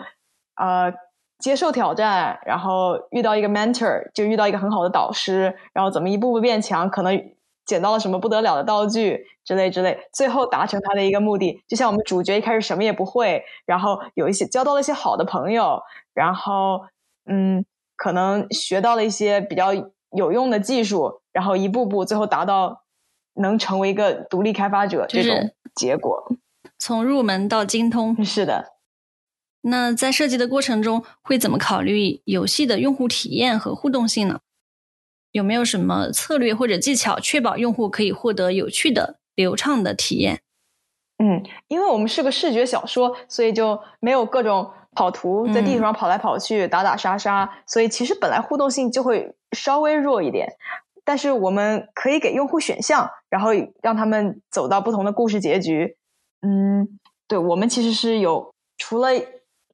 [0.56, 0.92] 呃。
[1.40, 7.32] 接受挑战，然后遇到一个 mentor，就遇到一个很好的导师，然后怎么一步步变强，可能
[7.66, 11.62] 捡到了什么不得了的道具之类之类，最后达成他的一个目的。
[11.68, 15.82] 就像我们主角一开始什么也不会，然后有一些交到了一些好的朋友，
[16.14, 16.86] 然后
[17.26, 17.66] 嗯，
[17.96, 19.74] 可能学到了一些比较
[20.12, 22.84] 有用的技术，然后一步步最后达到
[23.34, 26.32] 能成为一个独立开发者这种结果。
[26.78, 28.72] 从入门到精通，是的。
[29.62, 34.40] 那在设计的过程中，会怎么考虑游戏的用户体验和互动性呢？
[35.32, 40.42] 有没有什么策略或者技巧，确保用户可以获得有趣的、流畅的体验？
[41.18, 50.52] 嗯，因为我们是个视觉小说，所以就没有各种跑图，在地图上跑来跑去、打打杀杀，所以其实本来互动性就会稍微弱一点。
[51.04, 53.50] 但是我们可以给用户选项，然后
[53.82, 55.96] 让他们走到不同的故事结局。
[56.42, 59.10] 嗯，对，我们其实是有除了。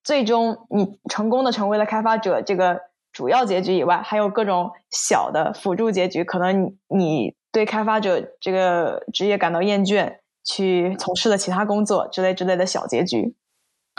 [0.02, 2.80] 最终，你成功的成为了开发者，这个
[3.12, 6.24] 主要结局以外，还有各种小的辅助结局。
[6.24, 13.34] 可能你对开发者这个职业感到厌倦，去从事了其他工作之类之类的小结局。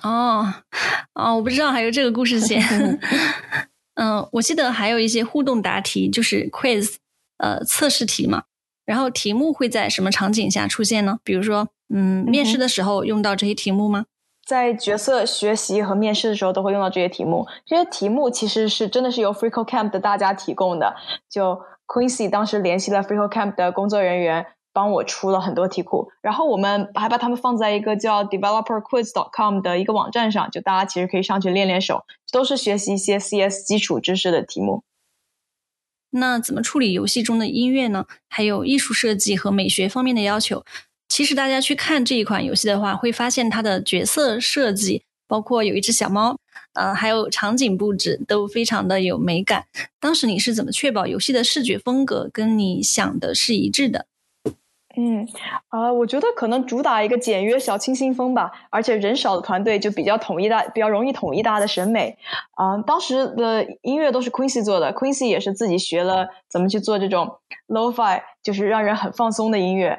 [0.01, 0.51] 哦，
[1.13, 2.59] 哦，我不知道还有这个故事线。
[3.93, 6.95] 嗯，我记得还有一些互动答题，就是 quiz，
[7.41, 8.43] 呃，测试题嘛。
[8.85, 11.19] 然后题目会在什么场景下出现呢？
[11.23, 14.05] 比如说，嗯，面试的时候用到这些题目吗？
[14.45, 17.47] 在角色学习和面试的时候都会用到这些题目。
[17.65, 20.95] 这些题目其实是真的是由 FreeCodeCamp 的大家提供的。
[21.29, 26.09] 就 Quincy 当时联系了 FreeCodeCamp 的工作人员，帮我出了很多题库。
[26.21, 34.83] 然后我们还把它们放在一个叫 DeveloperQuiz.com 的一个网站上，就大家其实可以上去练练手，都是学习一些 CS 基础知识的题目。
[36.11, 38.05] 那怎么处理游戏中的音乐呢？
[38.29, 40.63] 还有艺术设计和美学方面的要求？
[41.09, 46.37] 其实大家去看这一款游戏的话，会发现它的角色设计，包括有一只小猫，
[46.73, 49.65] 呃，还有场景布置都非常的有美感。
[49.99, 54.05] 当时你是怎么确保游戏的视觉风格跟你想的是一致的？
[55.03, 55.27] 嗯，
[55.69, 62.15] 啊，我觉得可能主打一个简约小清新风吧，而且人少的团队就比较统一大，比较容易统一大家的审美。
[62.51, 69.97] 啊，当时的音乐都是 Quincy 做的，Quincy 也是自己学了怎么去做这种 Lo-Fi，就是让人很放松的音乐。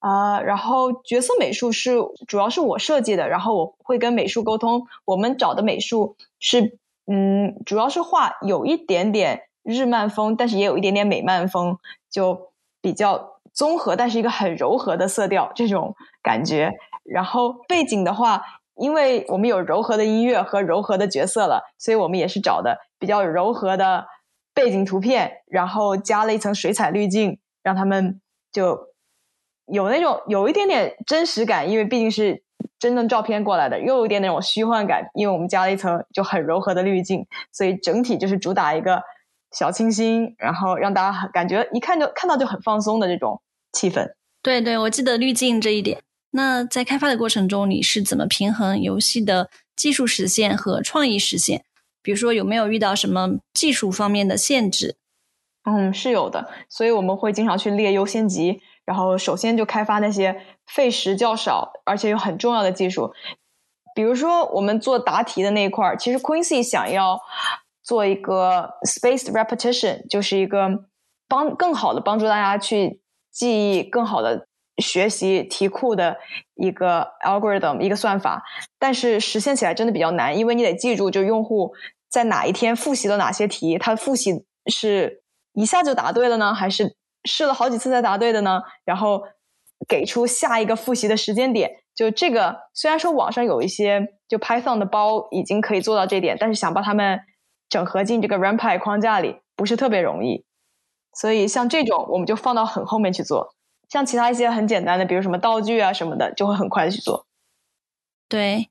[0.00, 1.94] 啊，然后角色美术是
[2.26, 6.76] 主要是我设计的，然后我会跟美术沟通，我们找的美术是，
[7.06, 11.78] 嗯，主要是画有一点点日漫风，但是也有一点点美漫风，
[12.10, 16.72] 就比较综合，但是一个很柔和的色调这种感觉。
[17.04, 18.42] 然后背景的话，
[18.76, 24.06] 因为我们有柔和的音乐和柔和的角色了，所以我们也是找的比较柔和的
[24.54, 28.92] 背景图片，然后加了一层水彩滤镜，让他们就。
[29.66, 32.42] 有那种有一点点真实感，因为毕竟是
[32.80, 39.00] 真正照片过来的，又有一点那种虚幻感，因为我们加了一层就很柔和的滤镜，所以整体就是主打一个
[39.52, 43.40] 小清新，然后让大家感觉一看就看到就很放松的这种
[43.72, 44.12] 气氛。
[44.42, 46.02] 对对，我记得滤镜这一点。
[46.30, 51.64] 那在开发的过程中，你是怎么平衡游戏的技术实现和创意实现？
[52.02, 54.96] 比如说有没有遇到什么技术方面的限制？
[55.64, 58.60] 嗯，是有的，所以我们会经常去列优先级。
[58.84, 63.12] 然后首先就开发那些费时较少而且又很重要的技术，
[63.94, 67.20] 比如说我们做答题的那一块儿，其实 Quincy 想要
[67.82, 70.86] 做一个 spaced repetition，就是一个
[71.28, 74.46] 帮更好的帮助大家去记忆、更好的
[74.78, 76.16] 学习题库的
[76.54, 78.42] 一个 algorithm，一个算法。
[78.78, 81.72] 但是实现起来真的比较难，因为你得记住，就用户
[82.08, 85.22] 在哪一天复习了哪些题，他复习是
[85.52, 86.96] 一下就答对了呢，还是？
[87.24, 89.22] 试了好几次才答对的呢，然后
[89.86, 91.70] 给出下一个复习的时间点。
[91.94, 97.20] 就这个，虽然说网上有一些就 Python 的包已经可以做到这点，但是想把它们
[97.72, 100.44] 整合进这个 RAMPI 框架里，不是特别容易。
[101.14, 103.54] 所以像这种，我们就放到很后面去做。
[103.88, 107.24] 像其他一些很简单的，比如什么道具啊什么的，就会很快的去做。
[108.28, 108.68] 对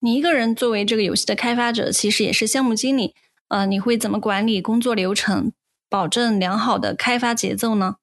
[0.00, 3.14] 你一个人作为这个游戏的开发者，其实也是项目经理，
[3.48, 5.52] 呃，你会怎么管理工作流程？
[5.88, 7.96] 保证良好的开发节奏呢？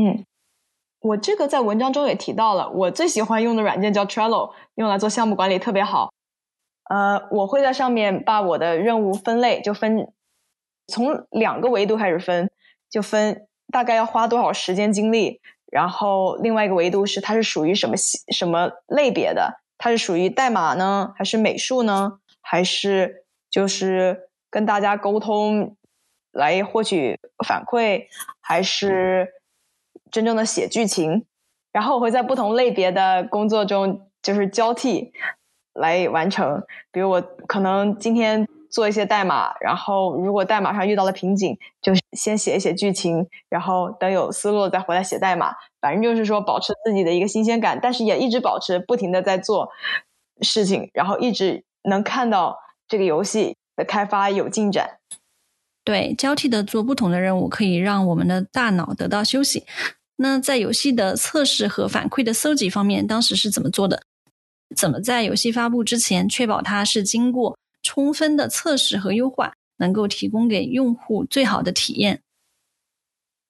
[0.00, 0.24] 嗯，
[1.00, 6.10] 我这个在文章中也提到了，我最喜欢用的软件叫 Trello，用来做项目管理特别好。
[6.88, 10.12] 呃，我会在上面把我的任务分类，就分
[10.86, 12.50] 从两个维度开始分，
[12.90, 17.96] 就分大概要花多少时间精力，然后另外一个维度是它是属于什么
[18.32, 25.76] 什么类别的，它是属于代码呢，还是美术呢，还是就是跟大家沟通。
[26.32, 28.08] 来获取反馈，
[28.42, 29.26] 还是
[30.10, 31.24] 真正的写剧情？
[31.72, 35.14] 然后我会在不同类别的工作中就是交替
[35.76, 36.62] 来完成。
[36.90, 45.54] 比如我可能今天做一些代码，然后如果代码上遇到了瓶颈，就先写一写剧情，然后等有思路再回来写代码。
[45.80, 49.70] 反正就是说保持自己的一个新鲜感，但是也一直保持不停的在做
[50.40, 52.58] 事情，然后一直能看到
[52.88, 54.98] 这个游戏的开发有进展。
[55.84, 59.64] 对，交替的做不同的任务，可以让我们的大脑得到休息。
[60.16, 64.02] 那在游戏的测试和反馈的搜集方面，当时是怎么做的？
[64.74, 72.22] 怎么在游戏发布之前确保它是经过充分的测试和优化，能够提供给用户最好的体验？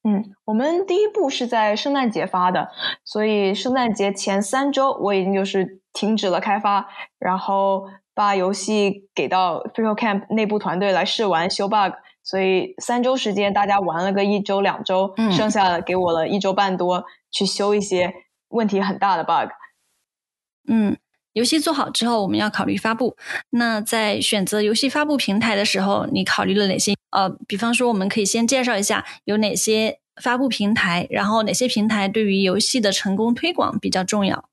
[0.05, 2.71] 嗯，我们第一步是在圣诞节发的，
[3.05, 6.89] 所以圣诞节前三周我已经就是停止了开发，
[7.19, 11.95] 然后把游戏给到 f r e e Camp 内部团队来试玩修 bug。
[12.23, 18.13] 所以三周时间，大家玩了个一周两周，剩下的给我了一周半多去修一些
[18.49, 19.53] 问题很大的 bug。
[20.69, 20.97] 嗯，
[21.37, 23.15] 游戏做好之后，我们要考虑发布。
[23.51, 26.95] 那在选择游戏发布平台的时候，你考虑了哪些？
[27.11, 34.49] 呃，比方说，我们可以先介绍一下有哪些发布平台，然后哪些平台对于游戏的成功推广比较重要。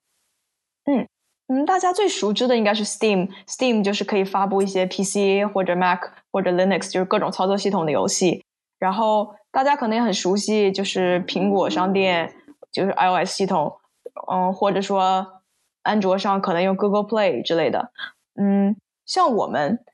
[0.83, 1.07] 嗯。
[1.47, 5.99] 嗯，大家最熟知的应该是 Steam，Steam 就是可以发布一些 PC 或者 Mac
[6.31, 8.43] 或者 Linux，就是各种操作系统的游戏。
[8.79, 12.33] 然后大家可能也很熟悉，就是苹果商店，
[12.71, 13.73] 就是 iOS 系统，
[14.31, 15.42] 嗯，或者说
[15.83, 17.91] 安卓上可能用 Google Play 之类的。
[18.35, 18.75] 嗯，
[19.05, 19.85] 像我们，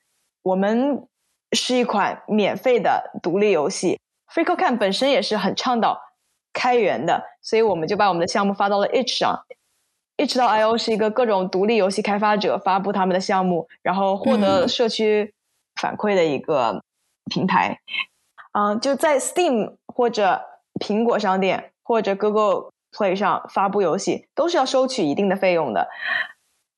[0.44, 1.08] 我们
[1.52, 4.00] 是一款免费的独立游戏
[4.34, 6.00] ，FreeCodeCamp 本身也是很倡导
[6.54, 9.46] 开源的，所以我们就把我们的项目发到了 Itch 上。
[10.18, 15.34] H 到 I O 是一个各种独立游戏开发者发布他们的项目，然后获得社区
[15.76, 16.84] 反馈的一个
[17.32, 17.80] 平台。
[18.52, 20.42] 嗯，就在 Steam 或者
[20.82, 22.70] 苹果商店或者 Google
[23.00, 25.88] Play 上发布游戏，都是要收取一定的费用的。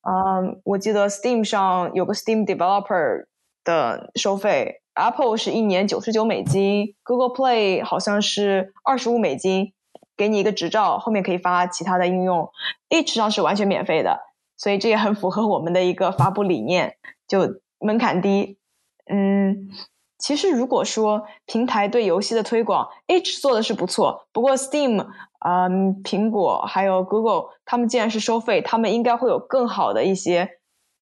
[0.02, 3.26] 嗯，我记得 Steam 上有个 Steam Developer
[3.64, 9.72] 的收费，Apple 是一年九十九美金，Google Play 好像是二十五美金。
[10.14, 12.48] 给你一个执照，后面可以发其他的应用。
[12.90, 14.20] H 上是完全免费的，
[14.56, 16.96] 所以这也很符合我们的一个发布理念，
[17.26, 17.40] 就
[17.80, 18.58] 门槛低。
[19.06, 19.70] 嗯，
[20.18, 25.06] 其实如果说平台对游戏的推广，H 做的是不错，不过 Steam。
[25.44, 30.48] 嗯，苹果还有 Google，他们既然是收费，他们应该会有更好的一些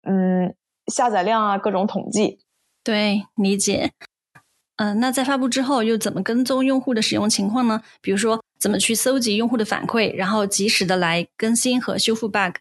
[0.03, 0.55] 嗯
[0.87, 2.39] 下载量啊，各种统计。
[2.83, 3.91] 对，理解。
[4.77, 7.81] 嗯，那在发布之后又怎么跟踪用户的使用情况呢？
[7.99, 12.57] 比如说，怎么去搜集用户的反馈，然后及时的来更新和修复 bug？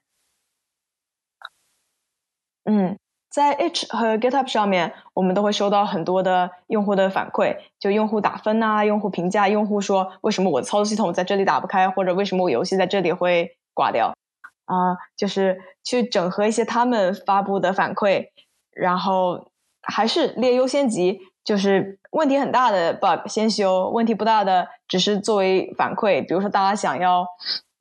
[2.64, 2.96] 嗯。
[3.36, 14.14] 在 H 和 GitHub 上面，我们都会收到很多的用户的反馈，就用户打分呐，用户评价，用户说为什么我的操作系统在这里打不开，或者为什么我游戏在这里会挂掉，
[14.64, 18.28] 啊，就是去整合一些他们发布的反馈，
[18.70, 19.50] 然后
[19.82, 27.26] 还是列优先级，就是问题很大的 bug 先修，问题不大的只是作为反馈，比如说大家想要，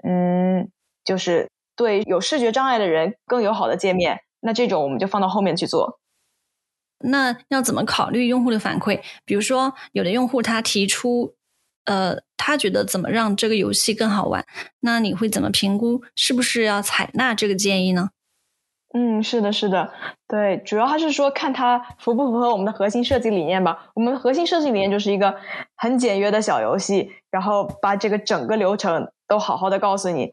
[0.03, 0.70] 嗯，
[1.06, 4.20] 就是对有视觉障碍的人更友好的界面。
[4.46, 6.00] 那这种我们就放到后面去做。
[7.00, 9.02] 那要怎么考虑用户的反馈？
[9.26, 11.34] 比如说，有的用户他提出，
[11.86, 14.46] 呃，他觉得怎么让这个游戏更好玩？
[14.80, 18.12] 那你会怎么评估是不是要采纳这个建议呢？
[18.93, 19.91] 嗯，是的，是的，
[20.26, 23.91] 对，主要还是说看它符不符合我们的核心设计理念吧。
[23.93, 25.36] 我们的核心设计理念就是一个
[25.76, 30.32] 很简约的小游戏，然后把这个整个流程都好好的告诉你。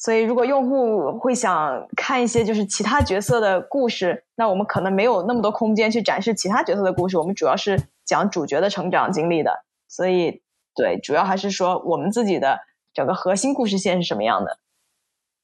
[0.00, 7.18] 所以，如果用户会想看一些就是其他角色的故事，那我们可能没有那么多空间去展示其他角色的故事。
[7.18, 9.64] 我们主要是讲主角的成长经历的。
[9.88, 10.40] 所以，
[10.76, 12.60] 对，主要还是说我们自己的
[12.94, 14.60] 整个核心故事线是什么样的。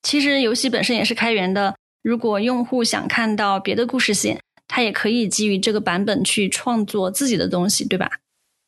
[0.03, 1.75] 其实，游戏本身也是开源的。
[2.01, 8.09] 如果用户想看到别的故事线，他也可以基于这个版本去创作自己的东西，对吧？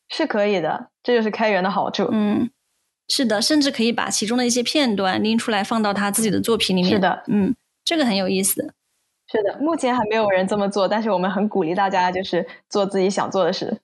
[0.08, 2.08] 是可以的，这就是开源的好处。
[2.10, 2.50] 嗯。
[3.08, 6.90] 是的，甚至可以把其中的一些片段拎出来放到他自己的作品里面。
[6.92, 7.54] 是的，嗯，
[7.84, 8.74] 这个很有意思。
[9.28, 13.80] 是的，目前还没有人这么做，但是我们很鼓励大家就是做自己想做的事。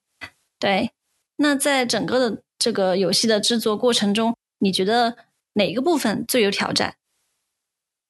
[0.59, 0.91] 对，
[1.37, 5.17] 那在整个的这个游戏的制作过程中，你觉得
[5.55, 6.95] 哪一个部分最有挑战？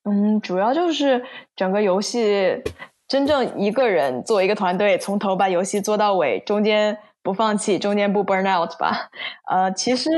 [0.04, 2.62] 嗯，主要就是整个游戏
[3.06, 9.10] 真正一个人做一个团队，从头把游戏做到尾，中间不放弃，中间不 burn out 吧。
[9.46, 10.08] 呃，其实。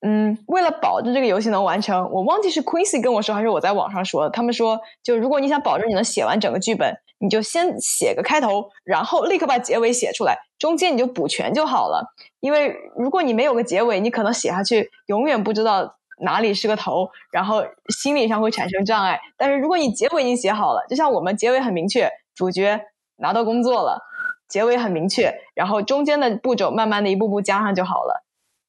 [0.00, 4.30] 嗯，为了保证这个游戏能完成，我忘记是 Quincy 跟我说还是我在网上说的。
[4.30, 12.14] 他们说，就如果你想保证你能写完整个剧本，你就先写个开头，然后立刻把结尾写出来，中间你就补全就好了。
[12.38, 19.18] 因为如果你没有个结尾，你可能写下去永远不知道哪里是个头，然后心理上会产生障碍。
[19.36, 22.80] 但是如果你结尾已经写好了，就像我们结尾很明确，主角
[23.16, 24.00] 拿到工作了，
[24.48, 28.22] 结尾很明确，然后中间的步骤慢慢的一步步加上就好了。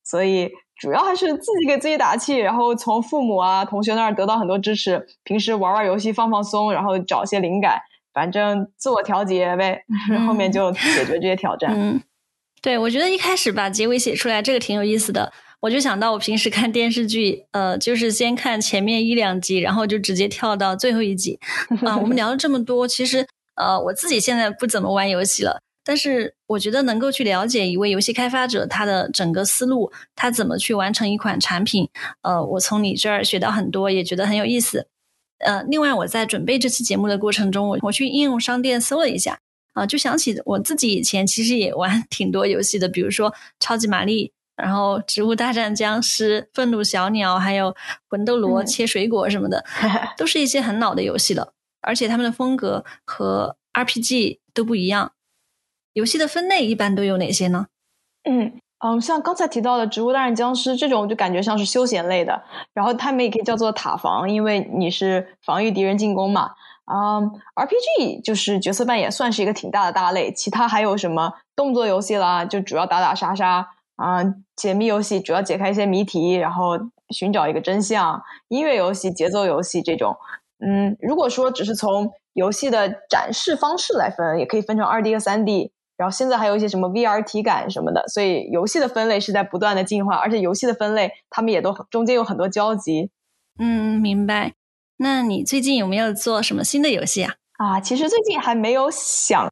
[0.04, 0.50] 所以。
[0.80, 5.06] 主要还是自己给自己打气，然后从父母啊、同学那儿得到很多支持。
[5.24, 7.80] 平时玩玩游戏放放松，然后找些灵感，
[8.14, 9.84] 反正自我调节呗。
[10.26, 11.74] 后面就解决这些挑战。
[11.76, 12.02] 嗯，
[12.62, 15.32] 对，我觉得一开始把结尾写出来，这个挺有意思的。
[15.62, 21.38] 我就想到我平时看电视剧，呃，就是先看前面一两集，然后就直接跳到最后一集。
[21.84, 25.60] 啊，我们聊了这么多，其实呃，我自己现在不怎么玩游戏了。
[25.90, 31.90] 但是我觉得能够去了解一位游戏开发者他的整个思路，他怎么去完成一款产品，
[32.22, 34.86] 呃，我从你这儿学到很多，也觉得很有意思。
[35.40, 39.40] 呃，另外我在准备这期节目的过程中，我我去应用商店搜了一下，
[39.74, 47.76] 啊，就想起我自己以前其实也玩 挺多游戏的，比如说超级玛丽，然后植物大战僵尸、愤怒小鸟，还有
[48.08, 49.66] 魂斗罗切水果什么的，
[50.16, 55.14] 都是一些很老的游戏了，而且他们的风格和 RPG 都不一样。
[55.94, 57.68] 游戏的分类一般都有哪些呢？
[58.24, 62.42] 嗯嗯，像刚才提到的《植物大战僵尸》这种，就感觉像是休闲类的。
[62.74, 66.52] 然后他们也可以叫做塔防，因为你是防御敌人进攻嘛。
[66.86, 67.20] 啊
[67.56, 70.32] ，RPG 就是角色扮演，算是一个挺大的大类。
[70.32, 73.68] 其他还有什么动作游戏啦，就主要打打杀杀
[73.98, 74.24] 啊；
[74.56, 76.80] 解密游戏主要解开一些谜题，然后
[77.10, 80.16] 寻找一个真相；音乐游戏、节奏游戏这种。
[80.66, 85.72] 嗯，如果说只是从游戏的展示方式来分，也可以分成二 D 和三 D。
[86.00, 93.10] 然后现在还有一些什么 VR 体感什么的，所以游戏的分类是在不断的进化，而且游戏的分类他们也都中间有很多交集。
[93.60, 94.54] 嗯，明白。
[94.96, 97.36] 那你最近有没有做什么新的游戏啊？
[97.58, 99.52] 啊，其实最近还没有想，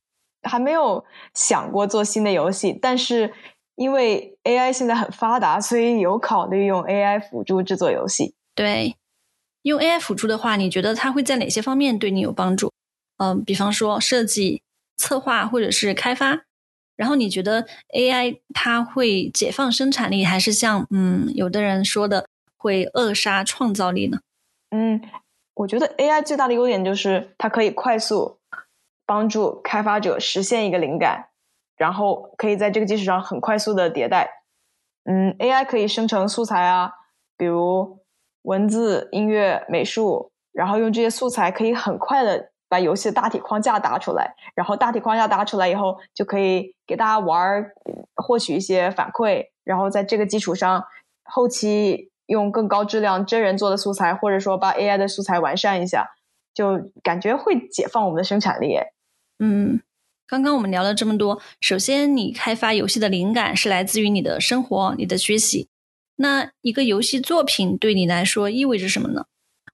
[0.49, 3.33] 还没有想过做新的游戏，但是
[3.75, 8.33] 因为 AI 现在很发达，所以有考虑用 AI 辅助制作游戏。
[8.55, 8.95] 对，
[9.63, 12.71] 用 AI 辅助的话，你觉得它会在哪些方面对你有帮助？
[13.17, 14.61] 嗯，比方说设计。
[14.97, 16.45] 策划或者是开发，
[16.95, 22.27] 然后你觉得 AI 它会解放生产力，还是像嗯有的人说的
[22.57, 24.19] 会扼杀创造力呢？
[24.71, 25.01] 嗯，
[25.53, 28.39] 我觉得 AI 最大的优点就是它可以快速
[29.05, 31.29] 帮助开发者实现一个灵感，
[31.77, 34.43] 然后可以在这个基础上很快速的迭代。
[35.05, 36.91] 嗯，AI 可以生成素材啊，
[37.37, 37.99] 比如
[38.41, 47.65] 文字、音乐、美术，然后用这些素材可以很快的把游戏的大体框架搭出来，然后大体框架搭出来以后，就可以给大家玩，
[48.15, 50.83] 获取一些反馈，然后在这个基础上，
[51.23, 56.11] 后期用更高质量真人做的素材，或者说把 AI 的素材完善一下，
[56.53, 58.77] 就感觉会解放我们的生产力。
[59.39, 59.81] 嗯。
[60.29, 65.69] 刚刚我们聊了这么多，首先你开发游戏的灵感是来自于你的生活、你的学习。
[66.17, 69.27] 那一个游戏作品对你来说意味着什么呢？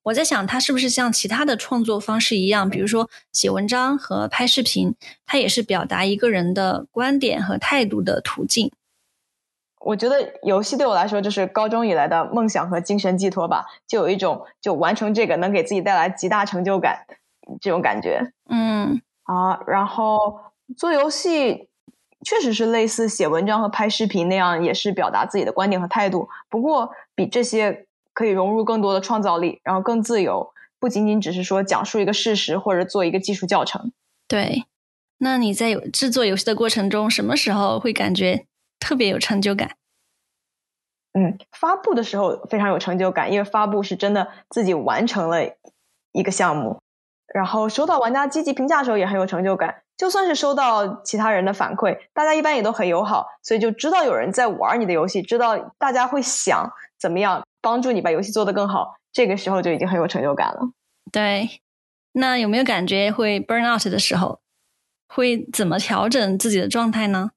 [0.04, 4.94] 我在想，它是不是像其他的创作方式一样，比如说写文章和拍视频，
[5.26, 8.72] 它也是表达一个人的观点和态度的途径。
[9.80, 17.06] 我觉得游戏对我来说就是高中以来的梦想和精神寄托吧，就有一种就完成这个能给自己带来极大成就感
[17.60, 18.32] 这种感觉。
[18.50, 19.02] 嗯。
[19.24, 20.40] 啊，然后
[20.76, 21.70] 做游戏
[22.26, 26.28] 确实是类似写文章和拍视频那样，也是表达自己的观点和态度。
[26.50, 33.92] 不过比这些可以融入更多的创造力，然后更自由，不仅仅只是说讲述一个事实或者做一个技术教程。
[34.28, 34.66] 对，
[35.18, 38.46] 那你在制作游戏的过程中，什么时候会感觉
[38.80, 39.72] 特别有成就感？
[41.14, 45.42] 嗯，发布的时候非常有成就感，因为发布是真的自己完成了
[46.12, 46.80] 一个项目。
[47.34, 60.60] 然后收到玩家积极评价的时候也很有成就感，就算是收到其他人的反馈，大家一般也都很友好，所以就知道有人在玩你的游戏，知道大家会想怎么样帮助你把游戏做得更好，这个时候就已经很有成就感了。
[61.14, 61.62] 对，
[62.12, 64.42] 那有没有感觉会 burn out 的时候，
[65.08, 67.32] 会怎么调整自己的状态呢？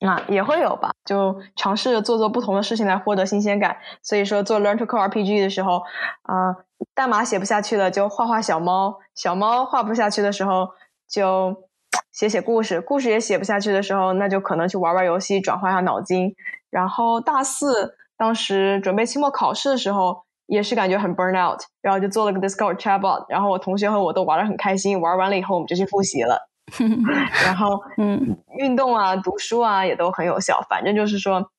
[0.00, 3.78] 啊，也会有吧，就尝试着做做不同的事情来获得新鲜感。
[4.02, 5.82] 所以说做 Learn to Code RPG 的时候，
[6.22, 6.54] 啊，
[6.94, 10.68] 代码写不下去了就画画小猫，小猫画不下去的时候
[11.08, 11.68] 就
[12.12, 16.34] 写写故事，故事也写不下去的时候，那就可能去玩玩游戏，转换下脑筋。
[16.68, 26.48] 然后大四当时准备期末考试的时候，也是感觉很 burn out，然后就做了个 Discord chatbot，然后我同学和我都玩的很开心，玩完了以后我们就去复习了。
[27.44, 30.58] 然后，嗯，运动啊，读书啊，也都很有效。
[30.70, 31.50] 反正就是说，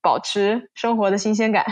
[0.00, 1.66] 保持生活的新鲜感。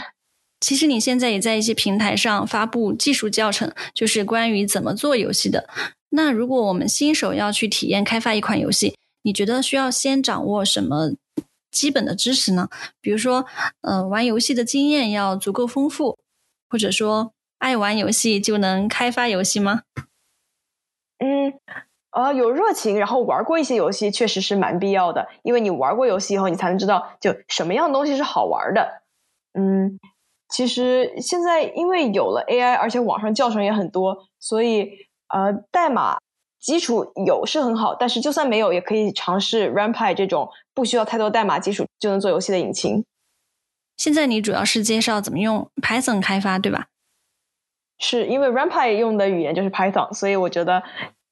[0.58, 5.68] 其实你现在也在一些平台上发布技术教程，就是关于怎么做游戏的。
[6.08, 11.12] 那如果我们新手要去体验开发一款游戏，你觉得需要先掌握什么
[11.70, 12.68] 基本的知识呢？
[13.00, 13.46] 比如说，
[13.82, 16.18] 呃，玩游戏的经验要足够丰富，
[16.68, 19.82] 或者说，爱玩游戏就能开发游戏吗？
[21.18, 21.54] 嗯。
[22.12, 25.28] 呃，有热情，然后玩过一些游戏，确实是蛮必要的。
[25.44, 29.02] 因为你玩过游戏以后，你才能知道就什么样东西是好玩的。
[29.54, 30.00] 嗯，
[30.48, 34.90] 其实现在因为有了 AI，而且网上教程也很多，所以
[35.28, 36.18] 呃，代码
[36.60, 43.04] 基础有是很好，但是就算没有，也可以尝试 RamPy 这种不需要太多代码基础就能做游戏的引擎。
[43.96, 46.86] 现在你主要是介绍怎么用 Python 开发，对吧？
[47.98, 50.82] 是因为 RamPy 用的语言就是 Python，所以我觉得。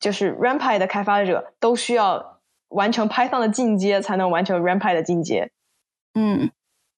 [0.01, 5.51] 就是 RamPy 的开发者都需要完成 Python 的进阶，才能完成 RamPy 的进阶。
[6.15, 6.53] 嗯，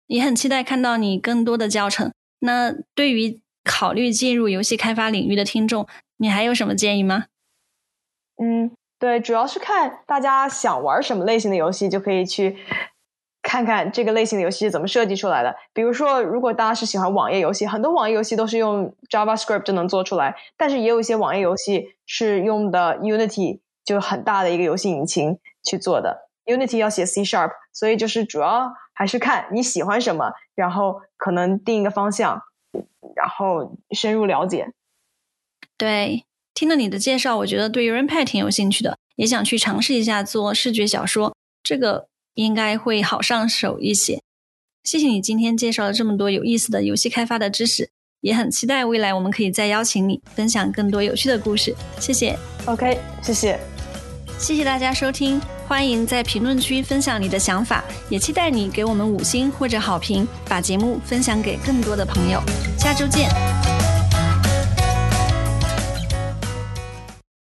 [0.06, 2.12] 也很期待看到你更多的教程。
[2.40, 7.24] 那对于考虑进入游戏开发领域的听众，你还有什么建议吗？
[8.42, 12.56] 嗯，对，主要是看大家想玩什么类型的游戏，就可以去。
[13.42, 15.56] 看看这个类型的游戏是怎么设计出来的。
[15.72, 20.36] 比如说，如果大家是喜欢网页游戏，很多网页游戏都是用 JavaScript 就能做出来。
[20.58, 26.28] 但是也有一些网页游戏是用的 Unity，就很大的一个游戏引擎去做的。
[26.44, 32.42] Unity 要写 C Sharp，所以就是主要还是看你喜欢什么，然后可能定一个方向，
[33.16, 34.70] 然后深入了解。
[35.78, 36.26] 对，
[36.60, 41.34] 听了你的介绍，我觉得对 u r a n p a d 挺有兴趣的，也想去尝试一下做视觉小说。
[41.62, 42.10] 这个。
[42.34, 44.22] 应该会好上手一些。
[44.84, 47.90] 谢谢你今天介绍了这么多有意思的游戏开发的知识，
[48.20, 51.74] 也很期待未来我们可以再邀请你分享更多有趣的故事。
[51.98, 52.38] 谢谢。
[52.66, 53.58] OK，谢谢。
[54.38, 62.40] 谢谢大家收听，欢迎在评论区分享你的想法，也期待你给我们五星或者好评，把节目分享给更多的朋友。
[62.78, 63.28] 下周见。